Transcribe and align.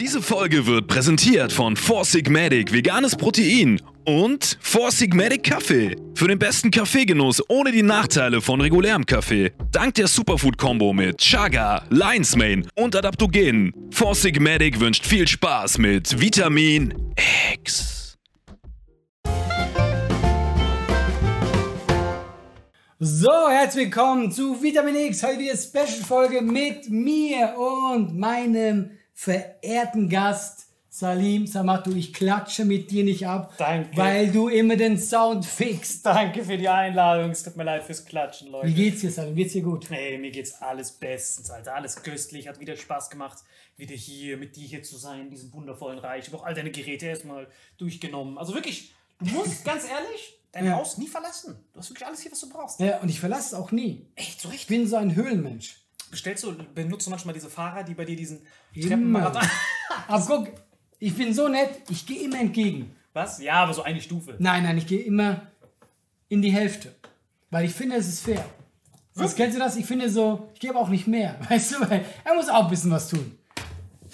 Diese 0.00 0.20
Folge 0.20 0.66
wird 0.66 0.88
präsentiert 0.88 1.52
von 1.52 1.76
Four 1.76 2.04
Sigmatic 2.04 2.72
Veganes 2.72 3.14
Protein 3.14 3.80
und 4.04 4.58
Four 4.60 4.90
Sigmatic 4.90 5.44
Kaffee. 5.44 5.94
Für 6.16 6.26
den 6.26 6.36
besten 6.36 6.72
Kaffeegenuss 6.72 7.40
ohne 7.48 7.70
die 7.70 7.84
Nachteile 7.84 8.40
von 8.40 8.60
regulärem 8.60 9.06
Kaffee. 9.06 9.52
Dank 9.70 9.94
der 9.94 10.08
Superfood-Kombo 10.08 10.92
mit 10.92 11.18
Chaga, 11.18 11.84
Lion's 11.90 12.34
Mane 12.34 12.66
und 12.74 12.96
Adaptogenen. 12.96 13.72
Four 13.92 14.16
Sigmatic 14.16 14.80
wünscht 14.80 15.06
viel 15.06 15.28
Spaß 15.28 15.78
mit 15.78 16.20
Vitamin 16.20 16.92
X. 17.52 18.16
So, 22.98 23.30
herzlich 23.48 23.84
willkommen 23.84 24.32
zu 24.32 24.60
Vitamin 24.60 24.96
X. 24.96 25.22
Heute 25.22 25.38
wieder 25.38 25.56
Special-Folge 25.56 26.42
mit 26.42 26.90
mir 26.90 27.54
und 27.56 28.18
meinem 28.18 28.90
verehrten 29.14 30.08
Gast 30.08 30.66
Salim 30.90 31.46
Samatu. 31.48 31.92
Ich 31.92 32.12
klatsche 32.12 32.64
mit 32.64 32.90
dir 32.92 33.02
nicht 33.02 33.26
ab, 33.26 33.52
Danke. 33.58 33.96
weil 33.96 34.30
du 34.30 34.46
immer 34.48 34.76
den 34.76 34.96
Sound 34.96 35.44
fixst. 35.44 36.06
Danke 36.06 36.44
für 36.44 36.56
die 36.56 36.68
Einladung. 36.68 37.30
Es 37.30 37.42
tut 37.42 37.56
mir 37.56 37.64
leid 37.64 37.82
fürs 37.82 38.04
Klatschen, 38.04 38.48
Leute. 38.52 38.68
Wie 38.68 38.74
geht's 38.74 39.00
dir, 39.00 39.10
Salim? 39.10 39.34
Geht's 39.34 39.54
dir 39.54 39.62
gut? 39.62 39.90
Hey, 39.90 40.18
mir 40.18 40.30
geht's 40.30 40.60
alles 40.62 40.92
bestens, 40.92 41.50
Alter. 41.50 41.74
Alles 41.74 42.00
köstlich. 42.02 42.46
Hat 42.46 42.60
wieder 42.60 42.76
Spaß 42.76 43.10
gemacht, 43.10 43.38
wieder 43.76 43.94
hier 43.96 44.36
mit 44.36 44.54
dir 44.54 44.66
hier 44.68 44.82
zu 44.84 44.96
sein, 44.96 45.22
in 45.22 45.30
diesem 45.30 45.52
wundervollen 45.52 45.98
Reich. 45.98 46.26
Ich 46.28 46.32
habe 46.32 46.40
auch 46.40 46.46
all 46.46 46.54
deine 46.54 46.70
Geräte 46.70 47.06
erstmal 47.06 47.48
durchgenommen. 47.78 48.38
Also 48.38 48.54
wirklich, 48.54 48.94
du 49.18 49.26
musst 49.32 49.64
ganz 49.64 49.82
ehrlich 49.84 50.38
dein 50.52 50.66
Ja. 50.66 50.76
Haus 50.76 50.96
nie 50.98 51.08
verlassen. 51.08 51.56
Du 51.72 51.80
hast 51.80 51.90
wirklich 51.90 52.06
alles 52.06 52.20
hier, 52.20 52.30
was 52.30 52.38
du 52.38 52.48
brauchst. 52.48 52.78
Ja, 52.78 53.00
und 53.00 53.08
ich 53.08 53.18
verlasse 53.18 53.48
es 53.48 53.54
auch 53.60 53.72
nie. 53.72 54.06
Echt, 54.14 54.40
so 54.40 54.48
Ich 54.50 54.54
recht. 54.54 54.68
bin 54.68 54.86
so 54.86 54.94
ein 54.94 55.16
Höhlenmensch. 55.16 55.80
Bestellst 56.10 56.44
du, 56.44 56.54
benutzt 56.74 57.06
du 57.06 57.10
manchmal 57.10 57.34
diese 57.34 57.48
Fahrer, 57.48 57.82
die 57.82 57.94
bei 57.94 58.04
dir 58.04 58.16
diesen. 58.16 58.40
Treppenmarathon. 58.72 59.42
Aber 60.08 60.24
guck, 60.26 60.48
ich 60.98 61.14
bin 61.14 61.34
so 61.34 61.48
nett, 61.48 61.70
ich 61.90 62.06
gehe 62.06 62.22
immer 62.22 62.40
entgegen. 62.40 62.94
Was? 63.12 63.40
Ja, 63.40 63.62
aber 63.62 63.72
so 63.72 63.82
eine 63.84 64.00
Stufe. 64.00 64.34
Nein, 64.38 64.64
nein, 64.64 64.76
ich 64.76 64.88
gehe 64.88 65.00
immer 65.00 65.42
in 66.28 66.42
die 66.42 66.50
Hälfte. 66.50 66.92
Weil 67.50 67.66
ich 67.66 67.72
finde, 67.72 67.94
es 67.94 68.08
ist 68.08 68.24
fair. 68.24 68.44
Was 69.14 69.36
kennst 69.36 69.54
du 69.54 69.60
das? 69.60 69.76
Ich 69.76 69.86
finde 69.86 70.10
so, 70.10 70.50
ich 70.54 70.60
gebe 70.60 70.76
auch 70.76 70.88
nicht 70.88 71.06
mehr. 71.06 71.38
Weißt 71.48 71.72
du, 71.72 71.80
weil 71.88 72.04
er 72.24 72.34
muss 72.34 72.48
auch 72.48 72.64
ein 72.64 72.70
bisschen 72.70 72.90
was 72.90 73.08
tun. 73.08 73.38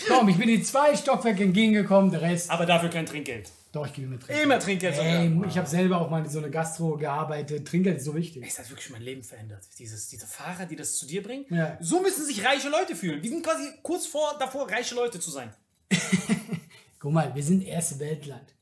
Komm, 0.06 0.28
ich 0.28 0.36
bin 0.36 0.48
die 0.48 0.62
zwei 0.62 0.94
Stockwerke 0.94 1.44
entgegengekommen, 1.44 2.10
der 2.10 2.20
Rest. 2.20 2.50
Aber 2.50 2.66
dafür 2.66 2.90
kein 2.90 3.06
Trinkgeld. 3.06 3.50
Doch, 3.72 3.86
ich 3.86 3.92
gebe 3.92 4.08
mir 4.08 4.18
Trinkgeld. 4.18 4.42
Immer 4.44 4.58
Trinkgeld. 4.58 4.98
Ey, 4.98 5.28
sogar. 5.28 5.48
ich 5.48 5.58
habe 5.58 5.68
selber 5.68 6.00
auch 6.00 6.10
mal 6.10 6.24
in 6.24 6.28
so 6.30 6.38
eine 6.38 6.50
Gastro 6.50 6.96
gearbeitet. 6.96 7.68
Trinkgeld 7.68 7.98
ist 7.98 8.04
so 8.04 8.14
wichtig. 8.16 8.44
Es 8.46 8.58
hat 8.58 8.68
wirklich 8.68 8.90
mein 8.90 9.02
Leben 9.02 9.22
verändert. 9.22 9.64
Dieses, 9.78 10.08
diese 10.08 10.26
Fahrer, 10.26 10.66
die 10.66 10.74
das 10.74 10.96
zu 10.96 11.06
dir 11.06 11.22
bringen. 11.22 11.46
Ja. 11.50 11.76
So 11.80 12.00
müssen 12.02 12.24
sich 12.26 12.44
reiche 12.44 12.68
Leute 12.68 12.96
fühlen. 12.96 13.22
Wir 13.22 13.30
sind 13.30 13.44
quasi 13.44 13.68
kurz 13.82 14.06
vor 14.06 14.36
davor, 14.40 14.68
reiche 14.68 14.94
Leute 14.96 15.20
zu 15.20 15.30
sein. 15.30 15.52
Guck 16.98 17.12
mal, 17.12 17.32
wir 17.34 17.42
sind 17.42 17.64
erste 17.64 17.98
Weltland. 18.00 18.54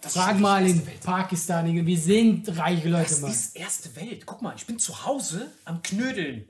Das 0.00 0.12
Frag 0.12 0.38
mal 0.38 0.64
in 0.64 0.86
Welt. 0.86 1.00
Pakistan, 1.00 1.66
wir 1.86 1.98
sind 1.98 2.56
reiche 2.56 2.88
Leute, 2.88 3.08
Das 3.08 3.20
Mann. 3.20 3.30
ist 3.32 3.56
erste 3.56 3.96
Welt. 3.96 4.24
Guck 4.24 4.42
mal, 4.42 4.54
ich 4.56 4.66
bin 4.66 4.78
zu 4.78 5.04
Hause 5.04 5.50
am 5.64 5.82
Knödeln. 5.82 6.48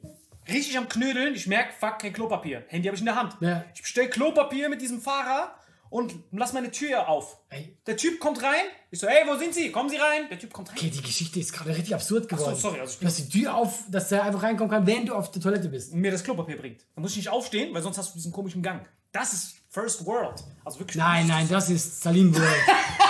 Richtig 0.48 0.76
am 0.76 0.88
Knödeln. 0.88 1.34
Ich 1.34 1.46
merke, 1.46 1.72
fuck, 1.78 1.98
kein 2.00 2.12
Klopapier. 2.12 2.64
Handy 2.68 2.86
habe 2.88 2.94
ich 2.96 3.00
in 3.00 3.06
der 3.06 3.16
Hand. 3.16 3.36
Ja. 3.40 3.64
Ich 3.74 3.80
bestell 3.82 4.08
Klopapier 4.10 4.68
mit 4.68 4.82
diesem 4.82 5.00
Fahrer 5.00 5.54
und 5.90 6.14
lass 6.32 6.52
meine 6.52 6.70
Tür 6.70 7.08
auf. 7.08 7.38
Ey. 7.48 7.76
Der 7.86 7.96
Typ 7.96 8.18
kommt 8.20 8.42
rein. 8.42 8.64
Ich 8.90 8.98
so, 9.00 9.06
ey, 9.06 9.24
wo 9.26 9.36
sind 9.36 9.54
Sie? 9.54 9.70
Kommen 9.70 9.88
Sie 9.88 9.96
rein. 9.96 10.28
Der 10.30 10.38
Typ 10.38 10.52
kommt 10.52 10.68
rein. 10.70 10.76
Okay, 10.76 10.90
die 10.90 11.02
Geschichte 11.02 11.38
ist 11.40 11.52
gerade 11.52 11.70
richtig 11.70 11.94
absurd 11.94 12.28
geworden. 12.28 12.56
sorry, 12.56 12.80
also 12.80 12.92
ich 12.94 12.98
bin- 12.98 13.08
dass 13.08 13.16
die 13.16 13.28
Tür 13.28 13.54
auf, 13.54 13.84
dass 13.88 14.08
der 14.08 14.24
einfach 14.24 14.42
reinkommen 14.42 14.70
kann, 14.70 14.86
während 14.86 15.08
du 15.08 15.14
auf 15.14 15.30
der 15.30 15.40
Toilette 15.42 15.68
bist. 15.68 15.92
Und 15.92 16.00
mir 16.00 16.10
das 16.10 16.22
Klopapier 16.24 16.56
bringt. 16.58 16.80
Dann 16.94 17.02
muss 17.02 17.12
ich 17.12 17.18
nicht 17.18 17.28
aufstehen, 17.30 17.72
weil 17.74 17.82
sonst 17.82 17.98
hast 17.98 18.10
du 18.10 18.14
diesen 18.18 18.32
komischen 18.32 18.62
Gang. 18.62 18.86
Das 19.12 19.32
ist 19.32 19.56
First 19.70 20.04
World. 20.04 20.42
Also 20.64 20.78
wirklich. 20.80 20.96
Nein, 20.96 21.26
nein, 21.26 21.48
das 21.48 21.70
ist 21.70 22.02
Salim 22.02 22.34
World. 22.34 22.46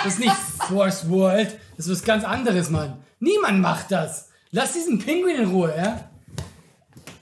Das 0.03 0.13
ist 0.13 0.19
nicht 0.19 0.31
Force 0.67 1.09
World. 1.09 1.57
Das 1.75 1.87
ist 1.87 1.91
was 1.91 2.03
ganz 2.03 2.23
anderes, 2.23 2.69
Mann. 2.69 3.03
Niemand 3.19 3.59
macht 3.61 3.91
das. 3.91 4.29
Lass 4.51 4.73
diesen 4.73 4.99
Pinguin 4.99 5.35
in 5.37 5.49
Ruhe, 5.49 5.73
ja? 5.75 6.09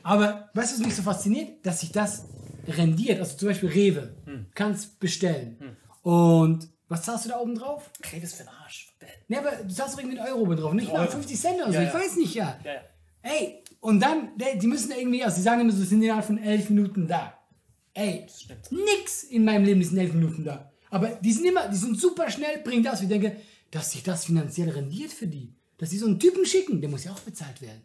Aber 0.03 0.49
weißt 0.53 0.73
du, 0.73 0.79
was 0.79 0.85
mich 0.85 0.95
so 0.95 1.01
fasziniert? 1.01 1.65
Dass 1.65 1.79
sich 1.79 1.91
das 1.91 2.25
rendiert, 2.67 3.19
also 3.19 3.37
zum 3.37 3.47
Beispiel 3.49 3.69
Rewe, 3.69 4.15
kannst 4.53 4.99
bestellen. 4.99 5.77
Und 6.01 6.67
was 6.87 7.03
zahlst 7.03 7.25
du 7.25 7.29
da 7.29 7.39
oben 7.39 7.55
drauf? 7.55 7.89
Rewe 8.11 8.23
ist 8.23 8.35
für 8.35 8.43
den 8.43 8.49
Arsch. 8.49 8.91
Ne, 9.27 9.39
aber 9.39 9.51
du 9.63 9.73
zahlst 9.73 9.95
doch 9.95 9.99
irgendwie 9.99 10.19
einen 10.19 10.27
Euro 10.29 10.41
oben 10.41 10.55
drauf, 10.57 10.73
nicht 10.73 10.91
mal 10.91 11.01
Euro. 11.01 11.11
50 11.11 11.39
Cent 11.39 11.55
oder 11.55 11.67
so, 11.67 11.73
Ja, 11.73 11.81
ich 11.83 11.93
ja. 11.93 11.93
weiß 11.93 12.15
nicht, 12.17 12.35
ja. 12.35 12.59
Ja, 12.63 12.73
ja. 12.73 12.81
Ey, 13.23 13.63
und 13.79 13.99
dann, 13.99 14.29
die 14.59 14.67
müssen 14.67 14.91
irgendwie, 14.91 15.23
also 15.23 15.37
sie 15.37 15.41
sagen 15.41 15.61
immer 15.61 15.71
so, 15.71 15.79
sie 15.79 15.85
sind 15.85 16.01
innerhalb 16.03 16.25
von 16.25 16.37
elf 16.37 16.69
Minuten 16.69 17.07
da. 17.07 17.33
Ey, 17.93 18.25
nix 18.69 19.23
in 19.23 19.45
meinem 19.45 19.63
Leben 19.65 19.81
ist 19.81 19.91
in 19.93 19.97
elf 19.97 20.13
Minuten 20.13 20.43
da. 20.43 20.71
Aber 20.91 21.07
die 21.09 21.33
sind 21.33 21.45
immer, 21.45 21.67
die 21.69 21.75
sind 21.77 21.99
super 21.99 22.29
schnell, 22.29 22.59
bringen 22.59 22.83
das. 22.83 23.01
Ich 23.01 23.07
denke, 23.07 23.37
dass 23.71 23.91
sich 23.91 24.03
das 24.03 24.25
finanziell 24.25 24.69
rendiert 24.69 25.11
für 25.11 25.27
die. 25.27 25.53
Dass 25.77 25.89
die 25.89 25.97
so 25.97 26.05
einen 26.05 26.19
Typen 26.19 26.45
schicken, 26.45 26.81
der 26.81 26.89
muss 26.89 27.03
ja 27.03 27.11
auch 27.11 27.19
bezahlt 27.19 27.61
werden. 27.61 27.81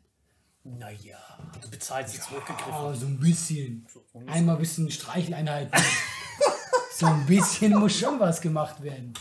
Naja, 0.62 1.16
du 1.62 1.70
bezahlst 1.70 2.14
jetzt 2.14 2.28
zurückgegriffen. 2.28 2.72
Ah, 2.72 2.92
so 2.94 3.06
ein 3.06 3.18
bisschen. 3.18 3.86
Einmal 4.26 4.56
ein 4.56 4.60
bisschen 4.60 4.90
Streicheleinheiten. 4.90 5.72
so 6.96 7.06
ein 7.06 7.24
bisschen 7.26 7.78
muss 7.78 7.98
schon 7.98 8.20
was 8.20 8.40
gemacht 8.40 8.82
werden. 8.82 9.14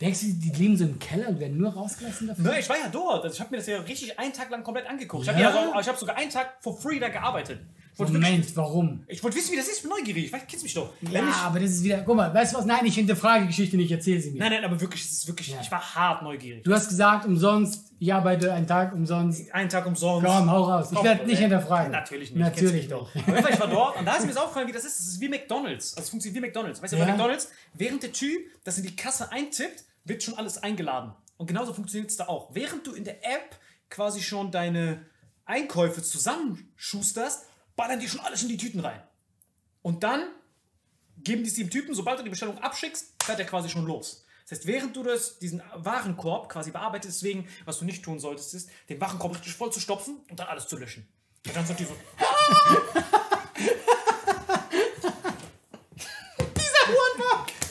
Denkst 0.00 0.20
du, 0.20 0.26
die 0.34 0.50
leben 0.50 0.76
so 0.76 0.84
im 0.84 0.98
Keller 0.98 1.28
und 1.28 1.40
werden 1.40 1.56
nur 1.56 1.72
rausgelassen 1.72 2.28
dafür? 2.28 2.44
Ne, 2.44 2.60
ich 2.60 2.68
war 2.68 2.78
ja 2.78 2.88
dort. 2.88 3.24
Also 3.24 3.34
ich 3.34 3.40
habe 3.40 3.50
mir 3.50 3.56
das 3.56 3.66
ja 3.66 3.78
richtig 3.80 4.18
einen 4.18 4.32
Tag 4.32 4.50
lang 4.50 4.62
komplett 4.62 4.86
angeguckt. 4.86 5.24
Ich 5.24 5.28
habe 5.30 5.40
Ja? 5.40 5.50
ja 5.54 5.72
so, 5.72 5.80
ich 5.80 5.88
hab 5.88 5.96
sogar 5.96 6.16
einen 6.16 6.30
Tag 6.30 6.58
for 6.60 6.78
free 6.78 6.98
da 7.00 7.08
gearbeitet. 7.08 7.60
Wollte 7.98 8.12
wirklich- 8.12 8.30
Moment, 8.30 8.56
warum? 8.56 9.04
ich 9.08 9.22
wollte 9.24 9.36
wissen, 9.36 9.52
wie 9.52 9.56
das 9.56 9.68
ist. 9.68 9.76
Ich 9.76 9.82
bin 9.82 9.90
neugierig. 9.90 10.24
Ich 10.26 10.32
weiß, 10.32 10.42
kennst 10.46 10.62
mich 10.64 10.74
doch. 10.74 10.92
Ja, 11.00 11.20
ich, 11.26 11.34
aber 11.36 11.60
das 11.60 11.70
ist 11.70 11.82
wieder. 11.84 12.02
Guck 12.02 12.16
mal, 12.16 12.32
weißt 12.34 12.52
du 12.52 12.58
was? 12.58 12.64
Nein, 12.66 12.84
ich 12.84 12.94
hinterfrage 12.94 13.42
die 13.42 13.46
Geschichte 13.48 13.76
nicht, 13.76 13.90
erzähl 13.90 14.20
sie 14.20 14.32
mir. 14.32 14.38
nein, 14.40 14.52
nein, 14.52 14.64
aber 14.64 14.78
wirklich, 14.80 15.02
es 15.04 15.12
ist 15.12 15.26
wirklich, 15.28 15.54
ich 15.60 15.70
war 15.70 15.94
hart 15.94 16.22
neugierig. 16.22 16.62
Du 16.64 16.74
hast 16.74 16.88
gesagt, 16.88 17.24
umsonst, 17.24 17.92
ich 17.98 18.12
arbeite 18.12 18.52
einen 18.52 18.66
Tag 18.66 18.92
umsonst. 18.92 19.50
Einen 19.54 19.70
Tag 19.70 19.86
umsonst. 19.86 20.26
Komm, 20.26 20.50
hau 20.50 20.64
raus. 20.64 20.88
Ich 20.92 21.02
werde 21.02 21.24
nicht 21.24 21.36
ey. 21.36 21.42
hinterfragen. 21.42 21.90
Natürlich 21.92 22.30
nicht. 22.32 22.38
Natürlich 22.40 22.88
doch. 22.88 23.10
Fall, 23.10 23.50
ich 23.52 23.60
war 23.60 23.68
dort 23.68 23.96
und 23.98 24.04
da 24.04 24.16
ist 24.16 24.22
mir 24.22 24.28
das 24.32 24.36
aufgefallen, 24.36 24.68
wie 24.68 24.72
das 24.72 24.84
ist. 24.84 24.98
Das 24.98 25.06
ist 25.06 25.20
wie 25.20 25.28
McDonalds. 25.30 25.94
Also 25.94 26.04
es 26.04 26.10
funktioniert 26.10 26.42
wie 26.42 26.46
McDonalds. 26.46 26.82
Weißt 26.82 26.92
du, 26.92 26.98
bei 26.98 27.04
Ja. 27.06 27.12
McDonalds, 27.12 27.48
während 27.72 28.02
der 28.02 28.12
Typ 28.12 28.40
das 28.64 28.76
in 28.76 28.84
die 28.84 28.94
Kasse 28.94 29.32
eintippt, 29.32 29.84
wird 30.04 30.22
schon 30.22 30.34
alles 30.34 30.58
eingeladen. 30.62 31.12
Und 31.38 31.46
genauso 31.46 31.72
funktioniert 31.72 32.10
es 32.10 32.16
da 32.18 32.28
auch. 32.28 32.54
Während 32.54 32.86
du 32.86 32.92
in 32.92 33.04
der 33.04 33.24
App 33.24 33.56
quasi 33.88 34.20
schon 34.22 34.50
deine 34.50 35.06
Einkäufe 35.46 36.02
zusammenschusterst, 36.02 37.44
ballern 37.76 38.00
die 38.00 38.08
schon 38.08 38.20
alles 38.20 38.42
in 38.42 38.48
die 38.48 38.56
Tüten 38.56 38.80
rein. 38.80 39.00
Und 39.82 40.02
dann 40.02 40.26
geben 41.18 41.44
die 41.44 41.50
es 41.50 41.54
dem 41.54 41.70
Typen, 41.70 41.94
sobald 41.94 42.18
du 42.18 42.24
die 42.24 42.30
Bestellung 42.30 42.58
abschickst, 42.58 43.22
fährt 43.22 43.38
er 43.38 43.46
quasi 43.46 43.68
schon 43.68 43.86
los. 43.86 44.24
Das 44.48 44.58
heißt, 44.58 44.66
während 44.66 44.94
du 44.94 45.02
das, 45.02 45.38
diesen 45.38 45.62
Warenkorb 45.74 46.48
quasi 46.48 46.70
bearbeitest, 46.70 47.20
deswegen, 47.20 47.48
was 47.64 47.78
du 47.78 47.84
nicht 47.84 48.04
tun 48.04 48.20
solltest, 48.20 48.54
ist, 48.54 48.70
den 48.88 49.00
Warenkorb 49.00 49.34
richtig 49.34 49.54
voll 49.54 49.72
zu 49.72 49.80
stopfen 49.80 50.20
und 50.30 50.38
dann 50.38 50.46
alles 50.46 50.68
zu 50.68 50.76
löschen. 50.76 51.08
Und 51.46 51.56
dann 51.56 51.66
sind 51.66 51.78
die 51.80 51.84
so, 51.84 51.96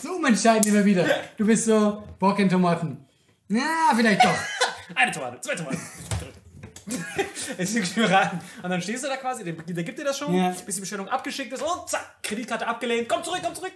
So 0.02 0.16
umentscheiden 0.16 0.68
immer 0.68 0.84
wieder. 0.84 1.08
Du 1.38 1.46
bist 1.46 1.66
so, 1.66 2.04
Bock 2.20 2.40
in 2.40 2.50
Tomaten. 2.50 3.06
Ja, 3.48 3.94
vielleicht 3.96 4.24
doch. 4.24 4.36
eine 4.96 5.12
Tomate, 5.12 5.40
zwei 5.42 5.56
Tomaten. 5.56 5.80
Es 7.58 7.76
ist 7.76 7.96
überraten. 7.98 8.40
Und 8.64 8.70
dann 8.70 8.82
stehst 8.82 9.04
du 9.04 9.08
da 9.08 9.18
quasi, 9.18 9.44
der, 9.44 9.54
der 9.54 9.84
gibt 9.84 9.98
dir 10.00 10.04
das 10.04 10.18
schon, 10.18 10.34
Ja. 10.36 10.50
bis 10.50 10.76
die 10.76 10.82
Bestellung 10.82 11.08
abgeschickt 11.10 11.52
ist 11.54 11.62
und 11.62 11.90
zack, 11.90 12.22
Kreditkarte 12.24 12.68
abgelehnt, 12.68 13.08
komm 13.10 13.24
zurück, 13.24 13.42
komm 13.44 13.56
zurück. 13.56 13.74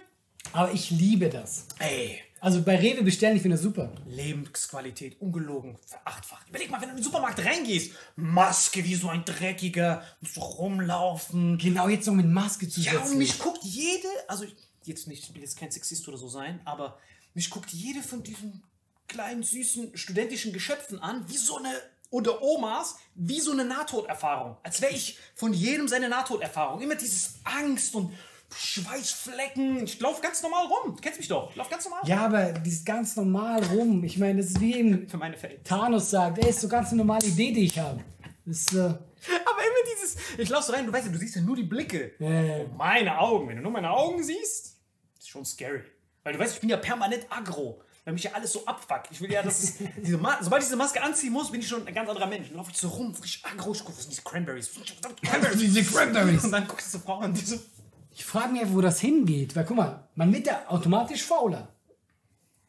Aber 0.52 0.72
ich 0.72 0.90
liebe 0.90 1.28
das. 1.28 1.66
Ey, 1.78 2.20
Also 2.40 2.62
bei 2.62 2.76
Rewe 2.76 3.02
bestellen, 3.02 3.36
ich 3.36 3.42
finde 3.42 3.56
das 3.56 3.62
super. 3.62 3.92
Lebensqualität 4.06 5.20
ungelogen 5.20 5.76
verachtfacht. 5.86 6.48
Überleg 6.48 6.70
mal, 6.70 6.80
wenn 6.80 6.88
du 6.88 6.94
in 6.94 6.96
den 7.00 7.04
Supermarkt 7.04 7.44
reingehst, 7.44 7.92
Maske 8.16 8.82
wie 8.84 8.94
so 8.94 9.10
ein 9.10 9.24
Dreckiger, 9.26 10.02
musst 10.20 10.36
du 10.36 10.40
rumlaufen. 10.40 11.58
Genau 11.58 11.88
jetzt 11.88 12.06
noch 12.06 12.14
mit 12.14 12.26
Maske 12.26 12.64
Ja, 12.66 12.72
zusätzlich. 12.72 13.02
und 13.10 13.18
mich 13.18 13.38
guckt 13.38 13.62
jede, 13.62 14.08
also 14.28 14.44
ich- 14.44 14.56
jetzt 14.84 15.06
nicht, 15.08 15.24
ich 15.24 15.34
will 15.34 15.42
jetzt 15.42 15.58
kein 15.58 15.70
Sexist 15.70 16.08
oder 16.08 16.16
so 16.16 16.28
sein, 16.28 16.60
aber 16.64 16.98
mich 17.34 17.50
guckt 17.50 17.70
jede 17.70 18.02
von 18.02 18.22
diesen 18.22 18.62
kleinen, 19.06 19.42
süßen, 19.42 19.96
studentischen 19.96 20.52
Geschöpfen 20.52 20.98
an, 21.00 21.28
wie 21.28 21.36
so 21.36 21.58
eine, 21.58 21.68
oder 22.10 22.42
Omas, 22.42 22.96
wie 23.14 23.40
so 23.40 23.52
eine 23.52 23.64
Nahtoderfahrung. 23.64 24.56
Als 24.62 24.80
wäre 24.82 24.92
ich 24.92 25.18
von 25.34 25.52
jedem 25.52 25.88
seine 25.88 26.08
Nahtoderfahrung. 26.08 26.80
Immer 26.80 26.96
dieses 26.96 27.34
Angst 27.44 27.94
und 27.94 28.12
Schweißflecken. 28.52 29.84
Ich 29.84 30.00
laufe 30.00 30.20
ganz 30.20 30.42
normal 30.42 30.66
rum. 30.66 30.96
Du 30.96 31.00
kennst 31.00 31.18
mich 31.18 31.28
doch. 31.28 31.50
Ich 31.50 31.56
laufe 31.56 31.70
ganz 31.70 31.84
normal. 31.84 32.00
ja, 32.04 32.24
aber 32.24 32.52
die 32.52 32.70
ist 32.70 32.84
ganz 32.84 33.14
normal 33.16 33.62
rum. 33.64 34.02
Ich 34.04 34.18
meine, 34.18 34.40
das 34.42 34.50
ist 34.50 34.60
wie 34.60 34.74
eben 34.74 35.08
Für 35.08 35.18
meine 35.18 35.36
Fälle. 35.36 35.62
Thanos 35.62 36.10
sagt, 36.10 36.38
ey, 36.38 36.50
ist 36.50 36.60
so 36.60 36.68
ganz 36.68 36.88
eine 36.88 36.98
normale 36.98 37.24
Idee, 37.26 37.52
die 37.52 37.64
ich 37.64 37.78
habe. 37.78 38.02
Das 38.44 38.56
ist, 38.56 38.74
äh, 38.74 38.78
Aber 38.80 39.62
immer 39.62 39.94
dieses, 39.94 40.16
ich 40.38 40.48
lauf 40.48 40.64
so 40.64 40.72
rein, 40.72 40.86
du 40.86 40.92
weißt 40.92 41.06
ja, 41.06 41.12
du 41.12 41.18
siehst 41.18 41.36
ja 41.36 41.42
nur 41.42 41.54
die 41.56 41.62
Blicke. 41.62 42.12
Und 42.18 42.76
meine 42.76 43.18
Augen, 43.18 43.48
wenn 43.48 43.56
du 43.56 43.62
nur 43.62 43.72
meine 43.72 43.90
Augen 43.90 44.22
siehst, 44.22 44.78
ist 45.18 45.28
schon 45.28 45.44
scary. 45.44 45.82
Weil 46.24 46.32
du 46.32 46.38
weißt, 46.38 46.54
ich 46.54 46.60
bin 46.60 46.70
ja 46.70 46.76
permanent 46.76 47.26
aggro. 47.30 47.82
Weil 48.04 48.14
mich 48.14 48.24
ja 48.24 48.32
alles 48.32 48.52
so 48.52 48.64
abfuckt. 48.64 49.08
Ich 49.10 49.20
will 49.20 49.30
ja, 49.30 49.42
dass 49.42 49.62
es, 49.62 49.74
diese 50.04 50.18
sobald 50.40 50.62
ich 50.62 50.68
diese 50.68 50.76
Maske 50.76 51.02
anziehen 51.02 51.32
muss, 51.32 51.50
bin 51.50 51.60
ich 51.60 51.68
schon 51.68 51.86
ein 51.86 51.94
ganz 51.94 52.08
anderer 52.08 52.26
Mensch. 52.26 52.48
Dann 52.48 52.56
laufe 52.56 52.70
ich 52.70 52.78
so 52.78 52.88
rum, 52.88 53.14
frisch 53.14 53.42
aggro, 53.44 53.72
ich 53.72 53.80
gucke, 53.80 53.96
was 53.96 54.02
sind 54.02 54.10
diese 54.10 54.22
Cranberries? 54.22 54.70
Cranberries. 55.22 55.58
diese 55.58 55.84
Cranberries. 55.84 56.44
Und 56.44 56.52
dann 56.52 56.66
guckst 56.66 56.94
du 56.94 56.98
Frauen 56.98 57.24
und 57.24 57.40
die 57.40 57.44
so, 57.44 57.56
Ich 58.12 58.24
frage 58.24 58.52
mich 58.52 58.62
einfach, 58.62 58.74
wo 58.74 58.80
das 58.80 59.00
hingeht. 59.00 59.54
Weil 59.54 59.64
guck 59.64 59.76
mal, 59.76 60.08
man 60.14 60.32
wird 60.32 60.46
ja 60.46 60.62
automatisch 60.68 61.22
fauler. 61.22 61.68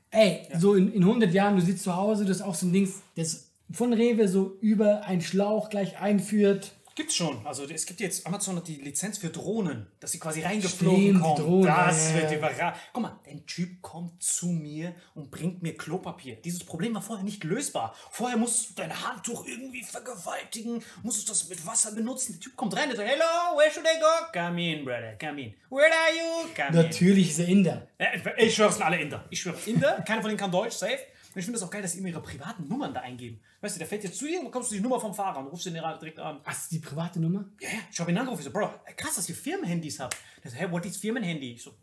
Ey, 0.10 0.48
so 0.58 0.76
in, 0.76 0.92
in 0.92 1.04
100 1.04 1.34
Jahren, 1.34 1.56
du 1.56 1.62
sitzt 1.62 1.84
zu 1.84 1.96
Hause, 1.96 2.26
das 2.26 2.38
ist 2.38 2.44
auch 2.44 2.56
so 2.56 2.66
ein 2.66 2.74
Ding, 2.74 2.94
das 3.16 3.52
von 3.72 3.94
Rewe 3.94 4.28
so 4.28 4.58
über 4.60 5.06
einen 5.06 5.22
Schlauch 5.22 5.70
gleich 5.70 6.00
einführt. 6.00 6.74
Gibt's 6.94 7.16
schon. 7.16 7.46
Also 7.46 7.64
es 7.64 7.86
gibt 7.86 8.02
jetzt, 8.02 8.28
Amazon 8.28 8.58
hat 8.58 8.68
die 8.68 8.76
Lizenz 8.76 9.18
für 9.18 9.30
Drohnen, 9.30 9.88
dass 10.00 10.12
sie 10.12 10.20
quasi 10.20 10.42
reingeflogen 10.42 11.00
Stimmt, 11.00 11.22
kommen. 11.22 11.38
Drohnen, 11.38 11.68
das 11.68 12.10
ja, 12.10 12.16
wird 12.16 12.32
ja. 12.32 12.38
überragend. 12.38 12.82
Guck 12.92 13.02
mal, 13.02 13.20
ein 13.26 13.46
Typ 13.46 13.82
kommt 13.82 14.22
zu 14.22 14.48
mir 14.48 14.94
und 15.16 15.32
bringt 15.32 15.64
mir 15.64 15.78
Klopapier. 15.78 16.36
Dieses 16.36 16.64
Problem 16.64 16.94
war 16.94 17.02
vorher 17.02 17.24
nicht 17.24 17.44
lösbar. 17.46 17.96
Vorher 18.12 18.38
musst 18.38 18.70
du 18.70 18.74
dein 18.76 19.08
Handtuch 19.08 19.46
irgendwie 19.48 19.84
vergewaltigen, 19.84 20.84
musstest 21.04 21.30
das 21.30 21.48
mit 21.48 21.66
Wasser 21.66 21.94
benutzen. 21.94 22.34
Der 22.34 22.42
Typ 22.42 22.58
kommt 22.58 22.76
rein 22.76 22.90
und 22.90 22.98
sagt, 22.98 23.08
hello, 23.08 23.58
where 23.58 23.72
should 23.72 23.86
I 23.86 24.00
go? 24.00 24.40
Come 24.40 24.62
in, 24.62 24.84
brother, 24.84 25.16
come 25.18 25.42
in. 25.42 25.54
Where 25.70 25.86
are 25.86 26.14
you? 26.14 26.54
Come 26.54 26.70
in. 26.70 26.76
Natürlich 26.76 27.30
ist 27.30 27.40
er 27.40 27.48
Inder. 27.48 27.88
Ja, 28.00 28.08
Ich 28.38 28.54
schwöre, 28.54 28.70
es 28.70 28.76
sind 28.76 28.84
alle 28.86 29.00
Inder. 29.00 29.26
Ich 29.30 29.40
schwöre, 29.40 29.58
Inder. 29.66 30.02
Keiner 30.06 30.22
von 30.22 30.30
denen 30.30 30.40
kann 30.40 30.52
Deutsch, 30.52 30.76
safe. 30.76 31.00
Und 31.34 31.40
ich 31.40 31.46
finde 31.46 31.58
es 31.58 31.64
auch 31.64 31.70
geil, 31.70 31.82
dass 31.82 31.94
sie 31.94 32.00
immer 32.00 32.10
ihre 32.10 32.22
privaten 32.22 32.68
Nummern 32.68 32.94
da 32.94 33.00
eingeben. 33.00 33.40
Weißt 33.62 33.76
du, 33.76 33.80
der 33.80 33.88
fährt 33.88 34.04
jetzt 34.04 34.18
zu 34.18 34.28
dir 34.28 34.40
und 34.40 34.46
bekommst 34.46 34.70
du 34.72 34.76
die 34.76 34.82
Nummer 34.82 35.00
vom 35.00 35.14
Fahrer 35.14 35.40
und 35.40 35.48
rufst 35.48 35.66
den 35.66 35.76
direkt 35.76 36.20
an. 36.20 36.42
Hast 36.44 36.72
du 36.72 36.76
die 36.76 36.82
private 36.82 37.22
Nummer? 37.22 37.46
Ja, 37.62 37.70
ja. 37.70 37.76
Ich 37.90 38.00
habe 38.00 38.12
ihn 38.12 38.18
angerufen. 38.18 38.42
Ich 38.42 38.46
so, 38.46 38.52
Bro, 38.52 38.70
krass, 38.98 39.16
dass 39.16 39.30
ihr 39.30 39.36
Firmenhandys 39.36 40.00
habt. 40.02 40.18
Der 40.44 40.52
so, 40.52 40.58
hey, 40.58 40.70
what 40.70 40.86
is 40.86 40.98
Firmenhandy? 40.98 41.54
Ich 41.54 41.64
so, 41.64 41.74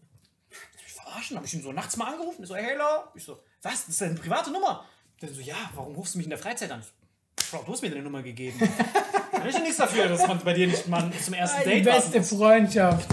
mich 0.85 0.93
verarschen? 0.93 1.37
Habe 1.37 1.47
ich 1.47 1.55
ihn 1.55 1.63
so 1.63 1.73
nachts 1.73 1.97
mal 1.97 2.13
angerufen. 2.13 2.43
Ich 2.43 2.49
so, 2.49 2.57
hey, 2.57 2.65
hello. 2.65 3.05
Ich 3.15 3.25
so, 3.25 3.41
was? 3.63 3.87
Das 3.87 3.89
ist 3.89 4.01
deine 4.03 4.15
private 4.17 4.51
Nummer? 4.51 4.85
Der 5.23 5.33
so, 5.33 5.41
ja, 5.41 5.57
warum 5.75 5.95
rufst 5.95 6.15
du 6.15 6.19
mich 6.19 6.27
in 6.27 6.31
der 6.31 6.39
Freizeit 6.39 6.71
an? 6.71 6.81
Ich 6.81 7.45
so, 7.45 7.57
Bro, 7.57 7.65
du 7.65 7.73
hast 7.73 7.81
mir 7.81 7.91
deine 7.91 8.03
Nummer 8.03 8.23
gegeben. 8.23 8.59
Kann 9.33 9.49
ich 9.49 9.55
ja 9.55 9.61
nichts 9.61 9.79
dafür, 9.79 10.09
dass 10.09 10.27
man 10.27 10.39
bei 10.41 10.53
dir 10.53 10.67
nicht 10.67 10.89
mal 10.89 11.11
zum 11.25 11.35
ersten 11.35 11.63
Die 11.63 11.69
Date 11.69 11.85
beste 11.85 12.15
warten 12.15 12.19
muss. 12.19 12.39
Freundschaft. 12.39 13.09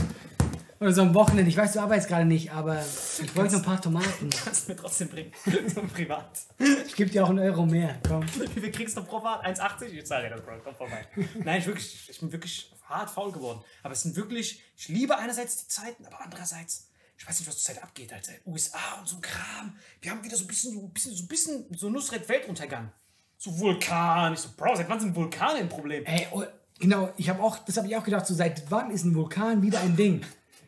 Oder 0.79 0.91
so 0.91 1.01
am 1.03 1.13
Wochenende. 1.13 1.49
Ich 1.49 1.55
weiß, 1.55 1.73
du 1.73 1.79
arbeitest 1.79 2.09
gerade 2.09 2.25
nicht, 2.25 2.51
aber 2.51 2.83
ich 3.21 3.35
wollte 3.35 3.53
noch 3.53 3.61
ein 3.61 3.65
paar 3.65 3.81
Tomaten. 3.81 4.29
Kannst 4.43 4.67
du 4.67 4.73
mir 4.73 4.77
trotzdem 4.77 5.07
bringen. 5.07 5.31
so 5.73 5.81
privat. 5.83 6.41
Ich 6.85 6.95
gebe 6.95 7.09
dir 7.09 7.23
auch 7.23 7.29
einen 7.29 7.39
Euro 7.39 7.65
mehr. 7.65 7.97
Komm. 8.05 8.25
Wie 8.53 8.59
viel 8.59 8.71
kriegst 8.71 8.97
du 8.97 9.03
pro 9.03 9.21
Fahrt? 9.21 9.45
1,80? 9.45 9.85
Ich 9.85 10.05
zahle 10.05 10.27
dir 10.27 10.35
das, 10.35 10.45
Bro. 10.45 10.53
Komm 10.63 10.75
vorbei. 10.75 11.07
Nein, 11.43 11.59
ich, 11.59 11.65
wirklich, 11.65 12.09
ich 12.09 12.19
bin 12.19 12.31
wirklich 12.31 12.71
hart 12.89 13.09
faul 13.09 13.31
geworden. 13.31 13.61
Aber 13.83 13.93
es 13.93 14.01
sind 14.01 14.15
wirklich, 14.17 14.61
ich 14.75 14.89
liebe 14.89 15.17
einerseits 15.17 15.57
die 15.57 15.67
Zeiten, 15.69 16.05
aber 16.05 16.21
andererseits, 16.21 16.89
ich 17.17 17.27
weiß 17.27 17.39
nicht, 17.39 17.47
was 17.47 17.57
zur 17.57 17.73
Zeit 17.73 17.83
abgeht, 17.83 18.11
Alter. 18.11 18.33
USA 18.45 18.99
und 18.99 19.07
so 19.07 19.15
ein 19.15 19.21
Kram. 19.21 19.77
Wir 20.01 20.11
haben 20.11 20.23
wieder 20.23 20.35
so 20.35 20.43
ein 20.43 20.47
bisschen, 20.47 20.73
so 20.73 20.81
ein 20.81 20.91
bisschen, 20.91 21.15
so 21.15 21.23
ein 21.23 21.27
bisschen, 21.27 21.65
so 21.77 21.89
Nusret 21.89 22.27
Weltuntergang. 22.27 22.91
So 23.37 23.57
Vulkan. 23.57 24.33
Ich 24.33 24.39
so, 24.39 24.49
Bro, 24.57 24.75
seit 24.75 24.89
wann 24.89 24.99
sind 24.99 25.15
Vulkane 25.15 25.59
ein 25.59 25.69
Problem? 25.69 26.03
Ey, 26.05 26.27
oh, 26.31 26.43
genau, 26.79 27.13
ich 27.15 27.29
habe 27.29 27.41
auch, 27.41 27.59
das 27.59 27.77
habe 27.77 27.87
ich 27.87 27.95
auch 27.95 28.03
gedacht, 28.03 28.25
so 28.27 28.33
seit 28.33 28.69
wann 28.69 28.91
ist 28.91 29.05
ein 29.05 29.15
Vulkan 29.15 29.61
wieder 29.61 29.79
ein 29.79 29.95
Ding? 29.95 30.21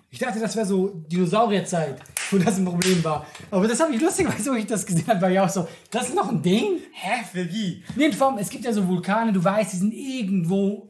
Ich 0.09 0.19
dachte, 0.19 0.39
das 0.39 0.55
wäre 0.55 0.65
so 0.65 0.87
Dinosaurierzeit, 0.87 1.99
wo 2.31 2.37
das 2.37 2.57
ein 2.57 2.65
Problem 2.65 3.03
war. 3.03 3.25
Aber 3.51 3.67
das 3.67 3.79
habe 3.79 3.93
ich 3.93 4.01
lustigerweise, 4.01 4.51
wo 4.51 4.55
ich 4.55 4.65
das 4.65 4.85
gesehen 4.85 5.07
habe, 5.07 5.21
war 5.21 5.31
ich 5.31 5.39
auch 5.39 5.49
so, 5.49 5.67
das 5.91 6.09
ist 6.09 6.15
noch 6.15 6.29
ein 6.29 6.41
Ding? 6.41 6.79
Hä, 6.93 7.23
für 7.31 7.51
wie? 7.51 7.83
Nee, 7.95 8.11
vor 8.13 8.27
allem, 8.29 8.37
es 8.37 8.49
gibt 8.49 8.63
ja 8.63 8.71
so 8.71 8.87
Vulkane, 8.87 9.33
du 9.33 9.43
weißt, 9.43 9.73
die 9.73 9.77
sind 9.77 9.93
irgendwo 9.93 10.89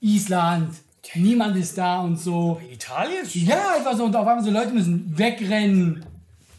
Island, 0.00 0.74
niemand 1.14 1.56
ist 1.56 1.76
da 1.76 2.00
und 2.00 2.16
so. 2.18 2.60
Italien? 2.70 3.26
Ja, 3.32 3.74
einfach 3.76 3.96
so, 3.96 4.04
und 4.04 4.14
auf 4.14 4.26
einmal 4.26 4.44
so 4.44 4.50
Leute 4.50 4.70
müssen 4.72 5.16
wegrennen, 5.18 6.04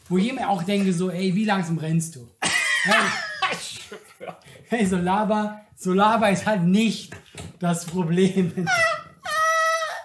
wo 0.10 0.18
ich 0.18 0.34
mir 0.34 0.50
auch 0.50 0.64
denke, 0.64 0.92
so, 0.94 1.10
ey, 1.10 1.34
wie 1.34 1.46
langsam 1.46 1.78
rennst 1.78 2.16
du? 2.16 2.28
Hey, 4.70 4.88
so 4.88 4.98
Lava, 4.98 5.62
so 5.76 5.94
Lava 5.94 6.30
ist 6.30 6.48
halt 6.48 6.64
nicht 6.64 7.14
das 7.60 7.86
Problem. 7.86 8.52